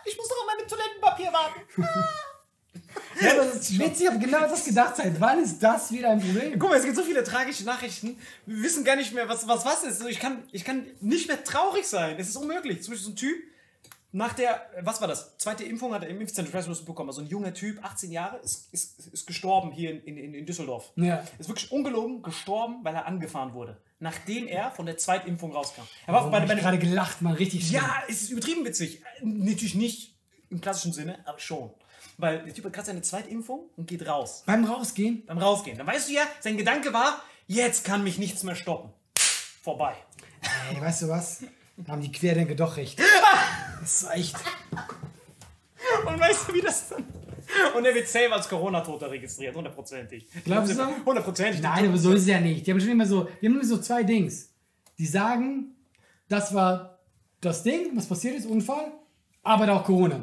Ich 0.05 0.17
muss 0.17 0.29
doch 0.29 0.37
auf 0.37 0.47
meine 0.47 0.67
Toilettenpapier 0.67 1.33
warten. 1.33 1.61
Ja, 3.21 3.35
das 3.35 3.57
ist 3.57 3.79
witzig, 3.79 4.03
ich 4.03 4.07
habe 4.07 4.19
genau 4.21 4.41
das 4.43 4.65
gedacht. 4.65 4.97
Seit 4.97 5.21
wann 5.21 5.43
ist 5.43 5.59
das 5.61 5.91
wieder 5.91 6.11
ein 6.11 6.21
Problem? 6.21 6.57
Guck 6.57 6.71
mal, 6.71 6.77
es 6.77 6.85
gibt 6.85 6.95
so 6.95 7.03
viele 7.03 7.25
tragische 7.25 7.65
Nachrichten. 7.65 8.17
Wir 8.47 8.63
wissen 8.63 8.85
gar 8.85 8.95
nicht 8.95 9.13
mehr, 9.13 9.29
was 9.29 9.49
was, 9.49 9.65
was 9.65 9.83
ist. 9.83 9.97
Also 9.99 10.07
Ich 10.07 10.21
kann, 10.21 10.45
ich 10.53 10.65
kann 10.65 10.87
nicht 11.01 11.27
mehr 11.27 11.43
traurig 11.43 11.85
sein. 11.85 12.15
Es 12.19 12.29
ist 12.29 12.37
unmöglich. 12.37 12.83
Zum 12.85 12.93
Beispiel 12.93 13.05
so 13.07 13.11
ein 13.13 13.17
Typ, 13.17 13.37
nach 14.13 14.35
der, 14.35 14.61
was 14.83 15.01
war 15.01 15.09
das? 15.09 15.37
Zweite 15.37 15.65
Impfung 15.65 15.93
hat 15.93 16.05
er 16.05 16.11
im 16.11 16.21
Impfzentrum, 16.21 16.63
du 16.65 16.85
bekommen 16.85 17.09
hast. 17.09 17.17
So 17.17 17.23
ein 17.23 17.27
junger 17.27 17.53
Typ, 17.53 17.85
18 17.85 18.13
Jahre, 18.13 18.39
ist, 18.39 18.73
ist, 18.73 19.01
ist 19.13 19.27
gestorben 19.27 19.73
hier 19.73 19.91
in, 19.91 20.17
in, 20.17 20.35
in 20.35 20.47
Düsseldorf. 20.47 20.93
Ja. 20.95 21.25
Ist 21.41 21.49
wirklich 21.49 21.73
ungelogen 21.73 22.23
gestorben, 22.23 22.85
weil 22.85 22.95
er 22.95 23.07
angefahren 23.07 23.53
wurde. 23.53 23.77
Nachdem 23.99 24.47
er 24.47 24.71
von 24.71 24.87
der 24.87 24.97
Zweitimpfung 24.97 25.53
rauskam. 25.53 25.83
Er 26.07 26.15
war 26.15 26.27
Oh, 26.29 26.31
bei, 26.31 26.41
bei, 26.47 26.55
gerade 26.55 26.79
gelacht, 26.79 27.21
man, 27.21 27.33
richtig 27.35 27.67
schlimm. 27.67 27.83
ja, 27.83 27.97
es 28.09 28.23
ist 28.23 28.31
übertrieben 28.31 28.65
witzig. 28.65 29.03
Natürlich 29.23 29.75
nicht 29.75 30.15
im 30.51 30.61
klassischen 30.61 30.93
Sinne, 30.93 31.19
aber 31.27 31.39
schon. 31.39 31.71
Weil 32.17 32.45
der 32.45 32.55
Typ 32.55 32.65
hat 32.65 32.73
gerade 32.73 32.87
seine 32.87 33.03
Zweitimpfung 33.03 33.71
und 33.77 33.87
geht 33.87 34.07
raus. 34.07 34.43
Beim 34.47 34.65
Rausgehen, 34.65 35.25
Beim 35.27 35.39
Rausgehen. 35.39 35.79
Dann 35.79 35.87
weißt 35.87 36.09
du 36.09 36.15
ja, 36.15 36.23
sein 36.41 36.57
Gedanke 36.57 36.93
war, 36.93 37.23
jetzt 37.47 37.85
kann 37.85 38.03
mich 38.03 38.19
nichts 38.19 38.43
mehr 38.43 38.55
stoppen. 38.57 38.91
Vorbei. 39.63 39.95
ey, 40.73 40.81
weißt 40.81 41.03
du 41.03 41.09
was? 41.09 41.43
Da 41.77 41.93
haben 41.93 42.03
die 42.03 42.11
Querdenker 42.13 42.55
doch 42.55 42.77
recht. 42.77 43.01
Das 43.81 44.03
ist 44.03 44.11
echt. 44.11 44.37
Und 46.05 46.19
weißt 46.19 46.49
du, 46.49 46.55
wie 46.55 46.61
das 46.61 46.89
dann. 46.89 47.05
Und 47.77 47.85
er 47.85 47.95
wird 47.95 48.09
selber 48.09 48.35
als 48.35 48.49
Corona-Toter 48.49 49.11
registriert, 49.11 49.55
hundertprozentig. 49.55 50.27
Glaubst 50.45 50.73
du 50.73 50.75
so? 50.77 50.87
Hundertprozentig. 51.07 51.63
Nein, 51.63 51.87
aber 51.89 51.97
so 51.97 52.13
ist 52.13 52.23
es 52.23 52.29
ja 52.29 52.41
nicht. 52.41 52.67
Die 52.67 52.73
haben 52.73 52.81
schon 52.81 52.91
immer 52.91 53.07
so, 53.07 53.29
die 53.41 53.47
haben 53.47 53.55
immer 53.55 53.65
so 53.65 53.79
zwei 53.79 54.03
Dings. 54.03 54.51
Die 54.99 55.07
sagen, 55.07 55.77
das 56.29 56.53
war 56.53 56.99
das 57.41 57.63
Ding, 57.63 57.93
was 57.95 58.07
passiert 58.07 58.37
ist, 58.37 58.47
Unfall, 58.47 58.93
aber 59.43 59.73
auch 59.73 59.85
Corona. 59.85 60.23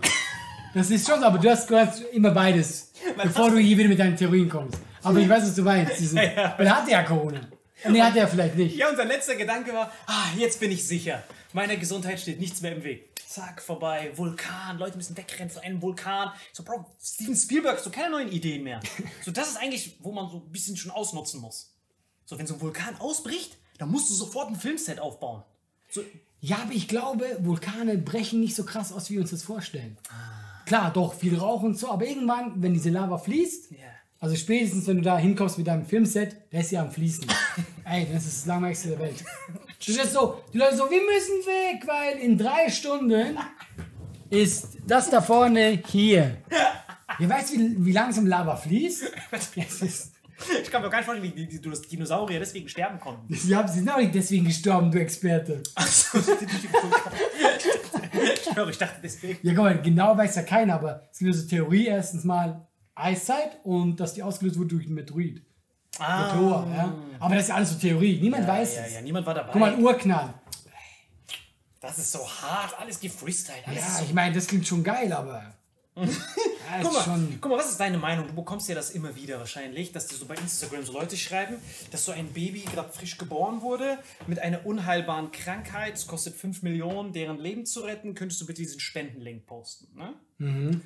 Das 0.74 0.90
ist 0.90 1.08
schon 1.08 1.20
so, 1.20 1.26
aber 1.26 1.38
du 1.38 1.50
hast, 1.50 1.70
du 1.70 1.78
hast 1.78 2.02
immer 2.12 2.32
beides, 2.32 2.92
bevor 3.22 3.50
du 3.50 3.58
hier 3.58 3.78
wieder 3.78 3.88
mit 3.88 4.00
deinen 4.00 4.18
Theorien 4.18 4.50
kommst. 4.50 4.78
Aber 5.04 5.20
ich 5.20 5.30
weiß, 5.30 5.44
was 5.44 5.56
du 5.56 5.62
meinst. 5.62 6.00
Diesen, 6.00 6.18
Weil 6.18 6.66
er 6.68 6.76
hat 6.78 6.90
ja 6.90 7.04
Corona. 7.04 7.42
Und 7.84 7.96
er 7.96 8.08
hat 8.08 8.16
ja 8.16 8.28
vielleicht 8.28 8.56
nicht. 8.56 8.76
Ja, 8.76 8.90
unser 8.90 9.06
letzter 9.06 9.36
Gedanke 9.36 9.74
war, 9.74 9.92
ah, 10.08 10.26
jetzt 10.38 10.60
bin 10.60 10.72
ich 10.72 10.86
sicher. 10.86 11.24
Meiner 11.54 11.78
Gesundheit 11.78 12.20
steht 12.20 12.40
nichts 12.40 12.62
mehr 12.62 12.76
im 12.76 12.84
Weg. 12.84 13.10
Zack, 13.28 13.62
vorbei. 13.62 14.12
Vulkan. 14.16 14.78
Leute 14.78 14.98
müssen 14.98 15.16
wegrennen 15.16 15.50
von 15.50 15.62
einem 15.62 15.82
Vulkan. 15.82 16.32
So, 16.52 16.64
Bro, 16.64 16.86
Steven 17.02 17.36
Spielberg, 17.36 17.80
so 17.80 17.90
keine 17.90 18.12
neuen 18.12 18.32
Ideen 18.32 18.64
mehr. 18.64 18.80
So, 19.24 19.32
das 19.32 19.50
ist 19.50 19.58
eigentlich, 19.58 19.98
wo 20.00 20.12
man 20.12 20.30
so 20.30 20.38
ein 20.38 20.52
bisschen 20.52 20.78
schon 20.78 20.92
ausnutzen 20.92 21.42
muss. 21.42 21.74
So, 22.26 22.38
wenn 22.38 22.48
so 22.48 22.56
ein 22.56 22.62
Vulkan 22.62 22.96
ausbricht, 23.00 23.58
dann 23.78 23.90
musst 23.90 24.10
du 24.10 24.14
sofort 24.14 24.50
ein 24.50 24.56
Filmset 24.56 25.00
aufbauen. 25.00 25.44
So, 25.90 26.02
Ja, 26.46 26.58
aber 26.62 26.74
ich 26.74 26.88
glaube, 26.88 27.26
Vulkane 27.40 27.98
brechen 27.98 28.40
nicht 28.40 28.56
so 28.56 28.64
krass 28.66 28.94
aus, 28.94 29.10
wie 29.10 29.16
wir 29.16 29.22
uns 29.22 29.32
das 29.32 29.42
vorstellen. 29.42 29.98
Klar, 30.68 30.92
doch, 30.94 31.16
viel 31.16 31.36
Rauch 31.38 31.64
und 31.64 31.76
so, 31.78 31.90
aber 31.92 32.06
irgendwann, 32.06 32.54
wenn 32.62 32.74
diese 32.76 32.92
Lava 32.92 33.18
fließt, 33.18 33.72
Ja. 33.72 33.78
also 34.20 34.36
spätestens, 34.36 34.86
wenn 34.86 34.98
du 34.98 35.02
da 35.04 35.18
hinkommst 35.18 35.58
mit 35.58 35.66
deinem 35.66 35.86
Filmset, 35.88 36.36
der 36.52 36.60
ist 36.62 36.70
ja 36.72 36.82
am 36.84 36.92
Fließen. 36.92 37.26
Ey, 37.86 38.08
das 38.14 38.26
ist 38.28 38.42
das 38.42 38.46
langweiligste 38.46 38.90
der 38.90 39.00
Welt. 39.00 39.24
Du 39.84 39.92
stehst 39.92 40.14
so, 40.14 40.42
die 40.54 40.60
Leute 40.60 40.76
so, 40.78 40.84
wir 40.84 41.02
müssen 41.02 41.36
weg, 41.48 41.84
weil 41.88 42.18
in 42.24 42.38
drei 42.38 42.70
Stunden 42.70 43.38
ist 44.30 44.78
das 44.86 45.10
da 45.10 45.22
vorne 45.22 45.82
hier. 45.88 46.38
Ihr 47.20 47.30
weißt, 47.30 47.54
wie, 47.54 47.86
wie 47.86 47.92
langsam 47.92 48.28
Lava 48.28 48.56
fließt? 48.56 49.04
Es 49.32 49.82
ist, 49.82 50.12
ich 50.62 50.70
kann 50.70 50.82
mir 50.82 50.90
gar 50.90 51.00
nicht 51.00 51.06
vorstellen, 51.06 51.34
wie 51.36 51.46
die, 51.46 51.60
die 51.60 51.72
Dinosaurier 51.92 52.40
deswegen 52.40 52.68
sterben 52.70 53.00
konnten. 53.00 53.34
sie 53.34 53.56
haben- 53.56 53.68
sie 53.68 53.80
sind 53.80 53.90
auch 53.90 53.98
nicht 53.98 54.14
deswegen 54.16 54.46
gestorben, 54.46 54.92
du 54.92 55.00
Experte. 55.00 55.62
Achso, 55.76 56.18
ich 56.20 56.26
höre, 58.56 58.70
ich 58.70 58.78
dachte 58.78 59.00
deswegen. 59.04 59.40
Ja, 59.42 59.54
guck 59.54 59.64
mal, 59.64 59.82
genau 59.82 60.18
weiß 60.18 60.36
ja 60.36 60.44
keiner, 60.44 60.76
aber 60.76 61.08
es 61.12 61.20
gibt 61.20 61.36
so 61.36 61.48
Theorie, 61.48 61.88
erstens 61.88 62.24
mal 62.24 62.68
Eiszeit 62.96 63.58
und 63.64 64.00
dass 64.00 64.14
die 64.14 64.24
ausgelöst 64.24 64.58
wurde 64.58 64.70
durch 64.70 64.86
einen 64.86 64.96
Meteorit. 64.96 65.42
Ah, 66.00 66.34
Meteor, 66.34 66.68
ja. 66.76 66.94
Aber 67.20 67.36
das 67.36 67.44
ist 67.46 67.50
ja 67.50 67.56
alles 67.56 67.70
so 67.72 67.80
Theorie. 67.80 68.20
Niemand 68.22 68.48
weiß 68.48 68.76
ja, 68.76 68.82
es. 68.86 68.94
ja, 68.94 69.02
niemand 69.02 69.26
war 69.26 69.34
dabei. 69.34 69.52
Guck 69.52 69.62
mal, 69.62 69.76
Urknall. 69.80 70.34
das 71.80 71.98
ist 71.98 72.12
so 72.12 72.20
hart, 72.28 72.78
alles 72.80 73.00
gefreestylt. 73.00 73.64
Ja, 73.74 73.82
so 73.82 74.04
ich 74.04 74.14
meine, 74.14 74.36
das 74.36 74.48
klingt 74.48 74.68
schon 74.68 74.84
geil, 74.84 75.12
aber. 75.14 75.54
Guck 75.96 76.94
mal, 76.94 77.04
schon. 77.04 77.38
guck 77.40 77.52
mal, 77.52 77.58
was 77.58 77.72
ist 77.72 77.80
deine 77.80 77.98
Meinung? 77.98 78.28
Du 78.28 78.34
bekommst 78.34 78.68
ja 78.68 78.76
das 78.76 78.92
immer 78.92 79.16
wieder 79.16 79.40
wahrscheinlich, 79.40 79.92
dass 79.92 80.08
dir 80.08 80.16
so 80.16 80.26
bei 80.26 80.36
Instagram 80.36 80.84
so 80.84 80.92
Leute 80.92 81.16
schreiben, 81.16 81.58
dass 81.92 82.06
so 82.06 82.12
ein 82.12 82.34
Baby 82.34 82.62
gerade 82.62 82.92
frisch 82.92 83.18
geboren 83.18 83.62
wurde 83.62 83.98
mit 84.28 84.40
einer 84.40 84.66
unheilbaren 84.66 85.32
Krankheit, 85.32 85.94
es 85.94 86.06
kostet 86.06 86.36
5 86.36 86.64
Millionen, 86.64 87.14
deren 87.14 87.38
Leben 87.38 87.66
zu 87.66 87.82
retten, 87.82 88.14
könntest 88.14 88.42
du 88.42 88.46
bitte 88.46 88.62
diesen 88.62 88.80
Spendenlink 88.80 89.46
posten, 89.46 89.96
ne? 89.98 90.14
Mhm. 90.38 90.82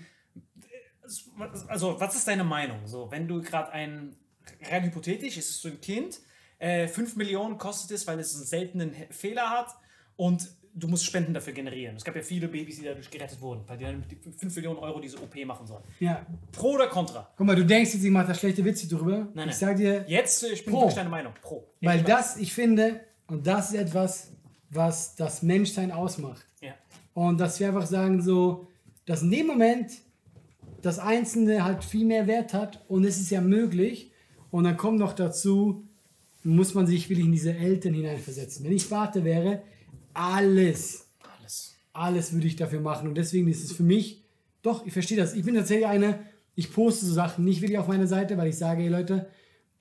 Also, 1.67 1.99
was 1.99 2.15
ist 2.15 2.27
deine 2.27 2.43
Meinung? 2.43 2.85
So, 2.85 3.09
wenn 3.09 3.27
du 3.27 3.41
gerade 3.41 3.71
ein, 3.71 4.15
rein 4.61 4.83
hypothetisch, 4.83 5.37
ist 5.37 5.49
es 5.49 5.61
so 5.61 5.69
ein 5.69 5.81
Kind, 5.81 6.19
äh, 6.59 6.87
5 6.87 7.15
Millionen 7.15 7.57
kostet 7.57 7.91
es, 7.91 8.05
weil 8.05 8.19
es 8.19 8.35
einen 8.35 8.45
seltenen 8.45 8.93
Fehler 9.09 9.49
hat 9.49 9.75
und 10.17 10.49
du 10.73 10.87
musst 10.87 11.05
Spenden 11.05 11.33
dafür 11.33 11.53
generieren. 11.53 11.95
Es 11.95 12.03
gab 12.03 12.15
ja 12.15 12.21
viele 12.21 12.47
Babys, 12.47 12.77
die 12.77 12.85
dadurch 12.85 13.09
gerettet 13.09 13.41
wurden, 13.41 13.61
weil 13.67 13.77
die 13.77 13.83
dann 13.85 14.03
die 14.09 14.15
5 14.15 14.55
Millionen 14.55 14.79
Euro 14.79 14.99
diese 14.99 15.17
OP 15.21 15.35
machen 15.45 15.65
sollen. 15.67 15.83
Ja. 15.99 16.25
Pro 16.51 16.71
oder 16.71 16.87
Contra? 16.87 17.29
Guck 17.35 17.47
mal, 17.47 17.55
du 17.55 17.65
denkst 17.65 17.93
jetzt, 17.93 18.03
ich 18.03 18.11
mache 18.11 18.27
da 18.27 18.33
schlechte 18.33 18.63
Witze 18.63 18.87
drüber. 18.87 19.17
Nein, 19.17 19.31
nein. 19.35 19.49
Ich 19.49 19.55
sag 19.55 19.77
dir, 19.77 20.05
Jetzt, 20.07 20.43
äh, 20.43 20.53
ich 20.53 20.63
bin 20.63 20.73
Pro. 20.73 20.81
wirklich 20.81 20.95
deine 20.95 21.09
Meinung. 21.09 21.33
Pro. 21.41 21.67
Weil 21.81 21.99
ich 21.99 22.05
das, 22.05 22.37
ich 22.37 22.53
finde, 22.53 23.01
und 23.27 23.45
das 23.45 23.71
ist 23.71 23.75
etwas, 23.75 24.31
was 24.69 25.15
das 25.15 25.41
Menschsein 25.43 25.91
ausmacht. 25.91 26.45
Ja. 26.61 26.73
Und 27.13 27.39
dass 27.39 27.59
wir 27.59 27.67
einfach 27.67 27.85
sagen, 27.87 28.21
so, 28.21 28.67
dass 29.05 29.21
in 29.21 29.31
dem 29.31 29.47
Moment 29.47 29.91
das 30.81 30.99
Einzelne 30.99 31.63
halt 31.63 31.83
viel 31.83 32.05
mehr 32.05 32.27
Wert 32.27 32.53
hat 32.53 32.83
und 32.87 33.03
es 33.03 33.19
ist 33.19 33.29
ja 33.31 33.41
möglich. 33.41 34.11
Und 34.51 34.63
dann 34.63 34.77
kommt 34.77 34.99
noch 34.99 35.13
dazu, 35.13 35.83
muss 36.43 36.73
man 36.73 36.87
sich 36.87 37.09
wirklich 37.09 37.25
in 37.25 37.31
diese 37.31 37.53
Eltern 37.53 37.93
hineinversetzen. 37.93 38.65
Wenn 38.65 38.71
ich 38.71 38.85
Vater 38.85 39.23
wäre, 39.23 39.61
alles, 40.13 41.07
Alles. 41.39 41.75
alles 41.93 42.33
würde 42.33 42.47
ich 42.47 42.55
dafür 42.55 42.81
machen. 42.81 43.07
Und 43.07 43.15
deswegen 43.15 43.47
ist 43.47 43.63
es 43.63 43.71
für 43.71 43.83
mich, 43.83 44.23
doch, 44.61 44.85
ich 44.85 44.93
verstehe 44.93 45.17
das. 45.17 45.33
Ich 45.33 45.43
bin 45.45 45.55
tatsächlich 45.55 45.87
einer, 45.87 46.19
ich 46.55 46.71
poste 46.73 47.05
so 47.05 47.13
Sachen 47.13 47.45
nicht 47.45 47.61
wirklich 47.61 47.77
auf 47.77 47.87
meiner 47.87 48.07
Seite, 48.07 48.37
weil 48.37 48.49
ich 48.49 48.57
sage, 48.57 48.81
hey 48.81 48.89
Leute, 48.89 49.27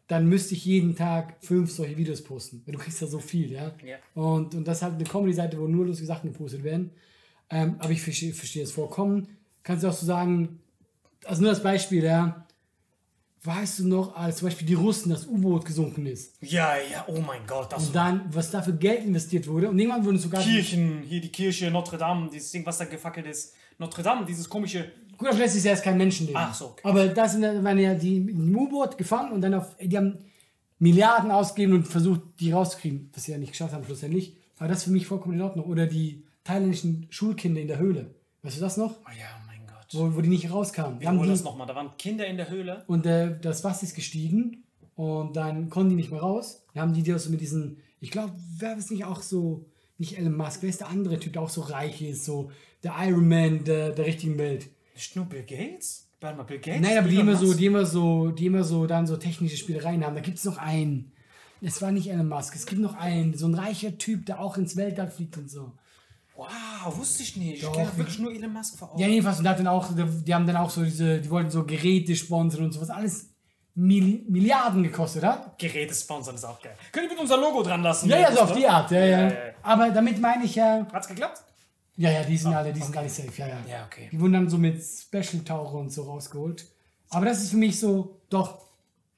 dann 0.06 0.26
müsste 0.26 0.54
ich 0.54 0.64
jeden 0.64 0.97
Tag 0.97 1.37
fünf 1.40 1.70
solche 1.70 1.97
Videos 1.97 2.23
posten. 2.23 2.62
Weil 2.64 2.75
du 2.75 2.80
kriegst 2.80 3.00
ja 3.00 3.06
so 3.06 3.18
viel, 3.18 3.52
ja. 3.52 3.75
Ja. 3.85 3.97
Und, 4.14 4.54
und 4.54 4.66
das 4.66 4.78
ist 4.78 4.82
halt 4.82 4.94
eine 4.94 5.04
Comedy-Seite, 5.04 5.58
wo 5.58 5.66
nur 5.66 5.85
lustige 5.87 6.06
Sachen 6.06 6.32
gepostet 6.32 6.64
werden. 6.64 6.90
Ähm, 7.50 7.76
aber 7.78 7.90
ich 7.90 8.00
verstehe, 8.00 8.32
verstehe 8.32 8.62
das 8.62 8.73
Vorkommen. 8.73 9.28
Kannst 9.62 9.85
du 9.85 9.88
auch 9.88 9.92
so 9.92 10.06
sagen, 10.06 10.61
also 11.25 11.42
nur 11.42 11.50
das 11.50 11.62
Beispiel, 11.62 12.04
ja. 12.04 12.47
Weißt 13.45 13.78
du 13.78 13.87
noch, 13.87 14.16
als 14.16 14.38
zum 14.38 14.49
Beispiel 14.49 14.66
die 14.66 14.75
Russen, 14.75 15.11
das 15.11 15.26
U-Boot 15.26 15.64
gesunken 15.64 16.07
ist. 16.07 16.35
Ja, 16.40 16.75
ja, 16.76 17.04
oh 17.07 17.21
mein 17.21 17.47
Gott, 17.47 17.73
das 17.73 17.87
Und 17.87 17.95
dann, 17.95 18.23
was 18.33 18.50
da 18.50 18.61
für 18.62 18.75
Geld 18.75 19.04
investiert 19.04 19.47
wurde. 19.47 19.68
Und 19.68 19.78
irgendwann 19.78 20.04
wurden 20.04 20.18
sogar. 20.18 20.42
Kirchen, 20.42 21.02
hier 21.02 21.21
die 21.21 21.30
Kirche 21.30 21.71
Notre 21.71 21.99
Dame, 21.99 22.28
dieses 22.33 22.50
Ding, 22.50 22.66
was 22.66 22.78
da 22.78 22.85
gefackelt 22.85 23.26
ist. 23.26 23.54
Notre 23.78 24.02
Dame, 24.02 24.26
dieses 24.26 24.49
komische. 24.49 24.90
Gut, 25.16 25.28
aber 25.28 25.38
Jahr 25.38 25.75
ist 25.75 25.85
kein 25.85 25.97
Menschenleben. 25.97 26.40
Ach 26.40 26.52
so, 26.52 26.66
okay. 26.66 26.83
Aber 26.83 27.07
da 27.09 27.28
sind, 27.28 27.42
waren 27.42 27.78
ja 27.78 27.95
die 27.95 28.16
im 28.16 28.57
U-Boot 28.57 28.99
gefangen 28.99 29.33
und 29.33 29.40
dann 29.40 29.54
auf, 29.54 29.76
die 29.80 29.97
haben 29.97 30.18
Milliarden 30.80 31.30
ausgegeben 31.30 31.75
und 31.75 31.87
versucht, 31.87 32.21
die 32.40 32.50
rauszukriegen. 32.50 33.11
Was 33.14 33.25
sie 33.25 33.33
ja 33.33 33.38
nicht 33.38 33.52
geschafft 33.52 33.73
haben, 33.73 33.85
schlussendlich. 33.85 34.37
Aber 34.59 34.68
das 34.68 34.85
für 34.85 34.90
mich 34.90 35.07
vollkommen 35.07 35.35
in 35.35 35.42
Ordnung. 35.42 35.66
Oder 35.66 35.87
die 35.87 36.25
thailändischen 36.42 37.07
Schulkinder 37.11 37.61
in 37.61 37.68
der 37.68 37.78
Höhle. 37.78 38.14
Weißt 38.42 38.57
du 38.57 38.61
das 38.61 38.76
noch? 38.76 38.99
Oh 39.07 39.11
ja, 39.16 39.47
Gott. 39.90 40.00
Wo, 40.00 40.16
wo 40.16 40.21
die 40.21 40.28
nicht 40.28 40.50
rauskamen. 40.50 41.00
Die 41.00 41.07
haben 41.07 41.23
die, 41.23 41.28
das 41.28 41.45
nochmal, 41.45 41.66
da 41.66 41.75
waren 41.75 41.97
Kinder 41.97 42.26
in 42.26 42.37
der 42.37 42.50
Höhle. 42.50 42.85
und 42.87 43.07
äh, 43.07 43.38
das 43.40 43.64
Wasser 43.64 43.85
ist 43.85 43.95
gestiegen 43.95 44.64
und 44.97 45.37
dann 45.37 45.71
konnten 45.71 45.90
die 45.90 45.97
nicht 45.97 46.11
mehr 46.11 46.21
raus. 46.21 46.64
Dann 46.75 46.83
haben 46.83 46.92
die 46.92 47.02
die 47.02 47.14
auch 47.14 47.18
so 47.18 47.30
mit 47.30 47.40
diesen, 47.40 47.78
ich 48.00 48.11
glaube, 48.11 48.33
wer 48.59 48.76
ist 48.76 48.90
nicht 48.90 49.04
auch 49.04 49.23
so, 49.23 49.64
nicht 49.97 50.18
Elon 50.18 50.37
Musk, 50.37 50.62
wer 50.62 50.68
ist 50.68 50.80
der 50.80 50.88
andere 50.88 51.18
Typ, 51.18 51.33
der 51.33 51.42
auch 51.42 51.49
so 51.49 51.62
reich 51.62 52.02
ist, 52.02 52.25
so 52.25 52.50
der 52.83 52.95
Iron 53.00 53.28
Man 53.28 53.64
der, 53.64 53.90
der 53.90 54.07
richtigen 54.07 54.38
Welt. 54.38 54.68
Nicht 54.95 55.16
nur 55.16 55.25
Bill 55.25 55.42
Gates? 55.42 56.09
Warte 56.21 56.37
mal, 56.37 56.42
Bill 56.45 56.59
Gates? 56.59 56.80
Nein, 56.80 56.99
aber 56.99 57.09
die 57.09 57.16
immer 57.16 57.37
so, 57.37 57.54
die 57.54 57.66
immer 57.66 57.87
so, 57.87 58.30
die 58.30 58.47
immer 58.47 58.64
so 58.64 58.87
dann 58.87 59.07
so 59.07 59.16
technische 59.16 59.57
Spielereien 59.57 60.04
haben. 60.04 60.14
Da 60.14 60.21
gibt 60.21 60.38
es 60.38 60.45
noch 60.45 60.59
einen. 60.59 61.12
Es 61.61 61.83
war 61.83 61.90
nicht 61.90 62.09
Elon 62.09 62.28
Musk. 62.28 62.54
Es 62.54 62.66
gibt 62.66 62.80
noch 62.80 62.95
einen, 62.95 63.35
so 63.35 63.47
ein 63.47 63.54
reicher 63.54 63.99
Typ, 63.99 64.26
der 64.26 64.40
auch 64.40 64.57
ins 64.57 64.76
Weltall 64.76 65.11
fliegt 65.11 65.37
und 65.38 65.50
so. 65.50 65.73
Wow, 66.38 66.97
wusste 66.97 67.25
ich 67.25 67.37
nicht. 67.37 67.64
Doch. 67.64 67.71
Ich 67.71 67.76
kenne 67.76 67.97
wirklich 67.97 68.18
nur 68.21 68.33
Elon 68.33 68.52
Musk 68.52 68.78
vor 68.78 68.92
Augen. 68.92 69.00
Ja, 69.00 69.09
jedenfalls, 69.09 69.40
und 69.40 69.49
hat 69.49 69.59
dann 69.59 69.66
auch, 69.66 69.88
die 69.92 70.33
haben 70.33 70.47
dann 70.47 70.57
auch 70.57 70.71
so 70.71 70.85
diese, 70.85 71.21
die 71.21 71.28
wollten 71.30 71.50
so 71.50 71.64
Geräte 71.64 72.14
sponsern 72.14 72.64
und 72.64 72.73
sowas. 72.73 72.90
Alles 72.90 73.30
Mil 73.75 74.25
Milliarden 74.28 74.85
gekostet 74.85 75.25
hat. 75.25 75.59
Geräte 75.59 75.95
sponsern 75.95 76.37
ist 76.37 76.45
auch 76.45 76.61
geil. 76.62 76.75
Könnt 76.92 77.07
ihr 77.07 77.09
bitte 77.11 77.23
unser 77.23 77.38
Logo 77.38 77.62
dran 77.64 77.83
lassen? 77.83 78.09
Ja, 78.09 78.18
ja, 78.18 78.33
so 78.33 78.40
auf 78.40 78.52
die 78.52 78.66
Art, 78.66 78.90
ja, 78.92 79.00
ja. 79.00 79.07
Ja, 79.07 79.28
ja. 79.28 79.35
Aber 79.62 79.90
damit 79.90 80.21
meine 80.21 80.45
ich 80.45 80.54
ja, 80.54 80.87
Hat's 80.92 81.09
geklappt? 81.09 81.42
ja, 81.97 82.12
ja, 82.12 82.23
die 82.23 82.37
sind 82.37 82.54
alle, 82.54 82.73
die 82.73 82.80
sind 82.80 82.97
alle 82.97 83.09
safe, 83.09 83.33
ja, 83.37 83.49
ja. 83.49 83.57
Ja, 83.68 83.85
okay. 83.87 84.09
Die 84.12 84.21
wurden 84.21 84.35
dann 84.35 84.49
so 84.49 84.59
mit 84.59 84.80
Special-Taucher 84.80 85.75
und 85.75 85.92
so 85.92 86.04
rausgeholt. 86.04 86.66
Aber 87.11 87.26
das 87.26 87.42
ist 87.42 87.50
für 87.50 87.57
mich 87.57 87.80
so, 87.80 88.21
doch, 88.30 88.64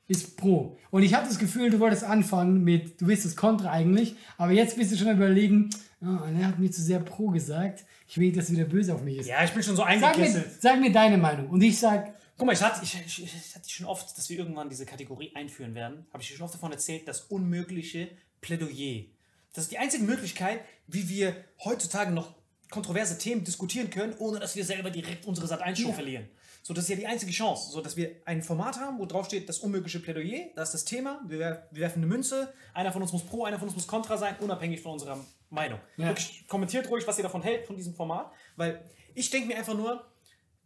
ist 0.08 0.38
pro. 0.38 0.78
Und 0.90 1.02
ich 1.02 1.12
hatte 1.14 1.28
das 1.28 1.38
Gefühl, 1.38 1.70
du 1.70 1.80
wolltest 1.80 2.04
anfangen 2.04 2.64
mit, 2.64 3.00
du 3.00 3.06
bist 3.06 3.26
das 3.26 3.36
Kontra 3.36 3.70
eigentlich, 3.70 4.16
aber 4.38 4.52
jetzt 4.52 4.76
bist 4.76 4.92
du 4.92 4.96
schon 4.96 5.10
überlegen, 5.10 5.70
oh, 6.02 6.06
er 6.06 6.46
hat 6.46 6.58
mir 6.58 6.70
zu 6.70 6.82
sehr 6.82 7.00
pro 7.00 7.28
gesagt. 7.28 7.84
Ich 8.08 8.16
will, 8.18 8.26
nicht, 8.26 8.38
dass 8.38 8.46
er 8.50 8.56
wieder 8.56 8.64
böse 8.64 8.94
auf 8.94 9.02
mich 9.02 9.18
ist. 9.18 9.26
Ja, 9.26 9.44
ich 9.44 9.50
bin 9.52 9.62
schon 9.62 9.76
so 9.76 9.82
sag, 9.82 9.98
mir, 10.00 10.06
eingekesselt. 10.06 10.60
sag 10.62 10.80
mir 10.80 10.92
deine 10.92 11.18
Meinung. 11.18 11.48
Und 11.48 11.62
ich 11.62 11.78
sag, 11.78 12.14
Guck 12.36 12.46
mal, 12.46 12.52
ich 12.54 12.62
hatte, 12.62 12.80
ich, 12.82 12.94
ich, 12.98 13.22
ich 13.24 13.54
hatte 13.54 13.68
schon 13.68 13.84
oft, 13.84 14.16
dass 14.16 14.30
wir 14.30 14.38
irgendwann 14.38 14.70
diese 14.70 14.86
Kategorie 14.86 15.30
einführen 15.34 15.74
werden, 15.74 16.06
habe 16.10 16.22
ich 16.22 16.28
dir 16.30 16.36
schon 16.36 16.44
oft 16.46 16.54
davon 16.54 16.72
erzählt, 16.72 17.06
das 17.06 17.20
unmögliche 17.22 18.08
Plädoyer. 18.40 19.04
Das 19.52 19.64
ist 19.64 19.72
die 19.72 19.78
einzige 19.78 20.04
Möglichkeit, 20.04 20.60
wie 20.86 21.06
wir 21.10 21.36
heutzutage 21.62 22.12
noch 22.12 22.34
kontroverse 22.70 23.18
Themen 23.18 23.44
diskutieren 23.44 23.90
können, 23.90 24.14
ohne 24.18 24.38
dass 24.40 24.56
wir 24.56 24.64
selber 24.64 24.90
direkt 24.90 25.26
unsere 25.26 25.46
Sat 25.48 25.60
1 25.60 25.78
Show 25.80 25.88
Ja. 25.88 25.94
verlieren. 25.94 26.28
So, 26.62 26.74
das 26.74 26.84
ist 26.84 26.90
ja 26.90 26.96
die 26.96 27.06
einzige 27.06 27.32
Chance, 27.32 27.70
so 27.70 27.80
dass 27.80 27.96
wir 27.96 28.16
ein 28.26 28.42
Format 28.42 28.78
haben, 28.78 28.98
wo 28.98 29.06
drauf 29.06 29.26
steht, 29.26 29.48
das 29.48 29.60
unmögliche 29.60 29.98
Plädoyer, 29.98 30.50
das 30.54 30.68
ist 30.68 30.74
das 30.74 30.84
Thema, 30.84 31.22
wir, 31.26 31.66
wir 31.70 31.80
werfen 31.80 32.00
eine 32.00 32.06
Münze, 32.06 32.52
einer 32.74 32.92
von 32.92 33.00
uns 33.00 33.12
muss 33.12 33.24
pro, 33.24 33.44
einer 33.44 33.58
von 33.58 33.68
uns 33.68 33.76
muss 33.76 33.86
kontra 33.86 34.18
sein, 34.18 34.36
unabhängig 34.40 34.82
von 34.82 34.92
unserer 34.92 35.18
Meinung. 35.48 35.80
Ja. 35.96 36.08
Wirklich, 36.08 36.46
kommentiert 36.48 36.88
ruhig, 36.90 37.06
was 37.06 37.18
ihr 37.18 37.22
davon 37.22 37.42
hält, 37.42 37.66
von 37.66 37.76
diesem 37.76 37.94
Format, 37.94 38.30
weil 38.56 38.84
ich 39.14 39.30
denke 39.30 39.48
mir 39.48 39.56
einfach 39.56 39.74
nur, 39.74 40.04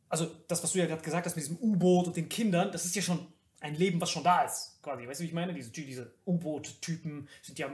also 0.09 0.27
das, 0.49 0.63
was 0.63 0.73
du 0.73 0.79
ja 0.79 0.87
gerade 0.87 1.03
gesagt 1.03 1.27
hast 1.27 1.37
mit 1.37 1.45
diesem 1.45 1.59
U-Boot 1.59 2.09
und 2.09 2.17
den 2.17 2.29
Kindern, 2.29 2.73
das 2.73 2.85
ist 2.85 2.97
ja 2.97 3.03
schon 3.03 3.27
ein 3.61 3.75
Leben, 3.75 4.01
was 4.01 4.11
schon 4.11 4.23
da 4.23 4.43
ist, 4.43 4.79
quasi. 4.83 5.09
Weißt 5.09 5.21
du, 5.21 5.25
wie 5.25 5.29
ich 5.29 5.33
meine? 5.33 5.55
Diese, 5.55 5.71
diese 5.71 6.13
U-Boot-Typen 6.27 7.29
sind 7.41 7.59
ja 7.59 7.71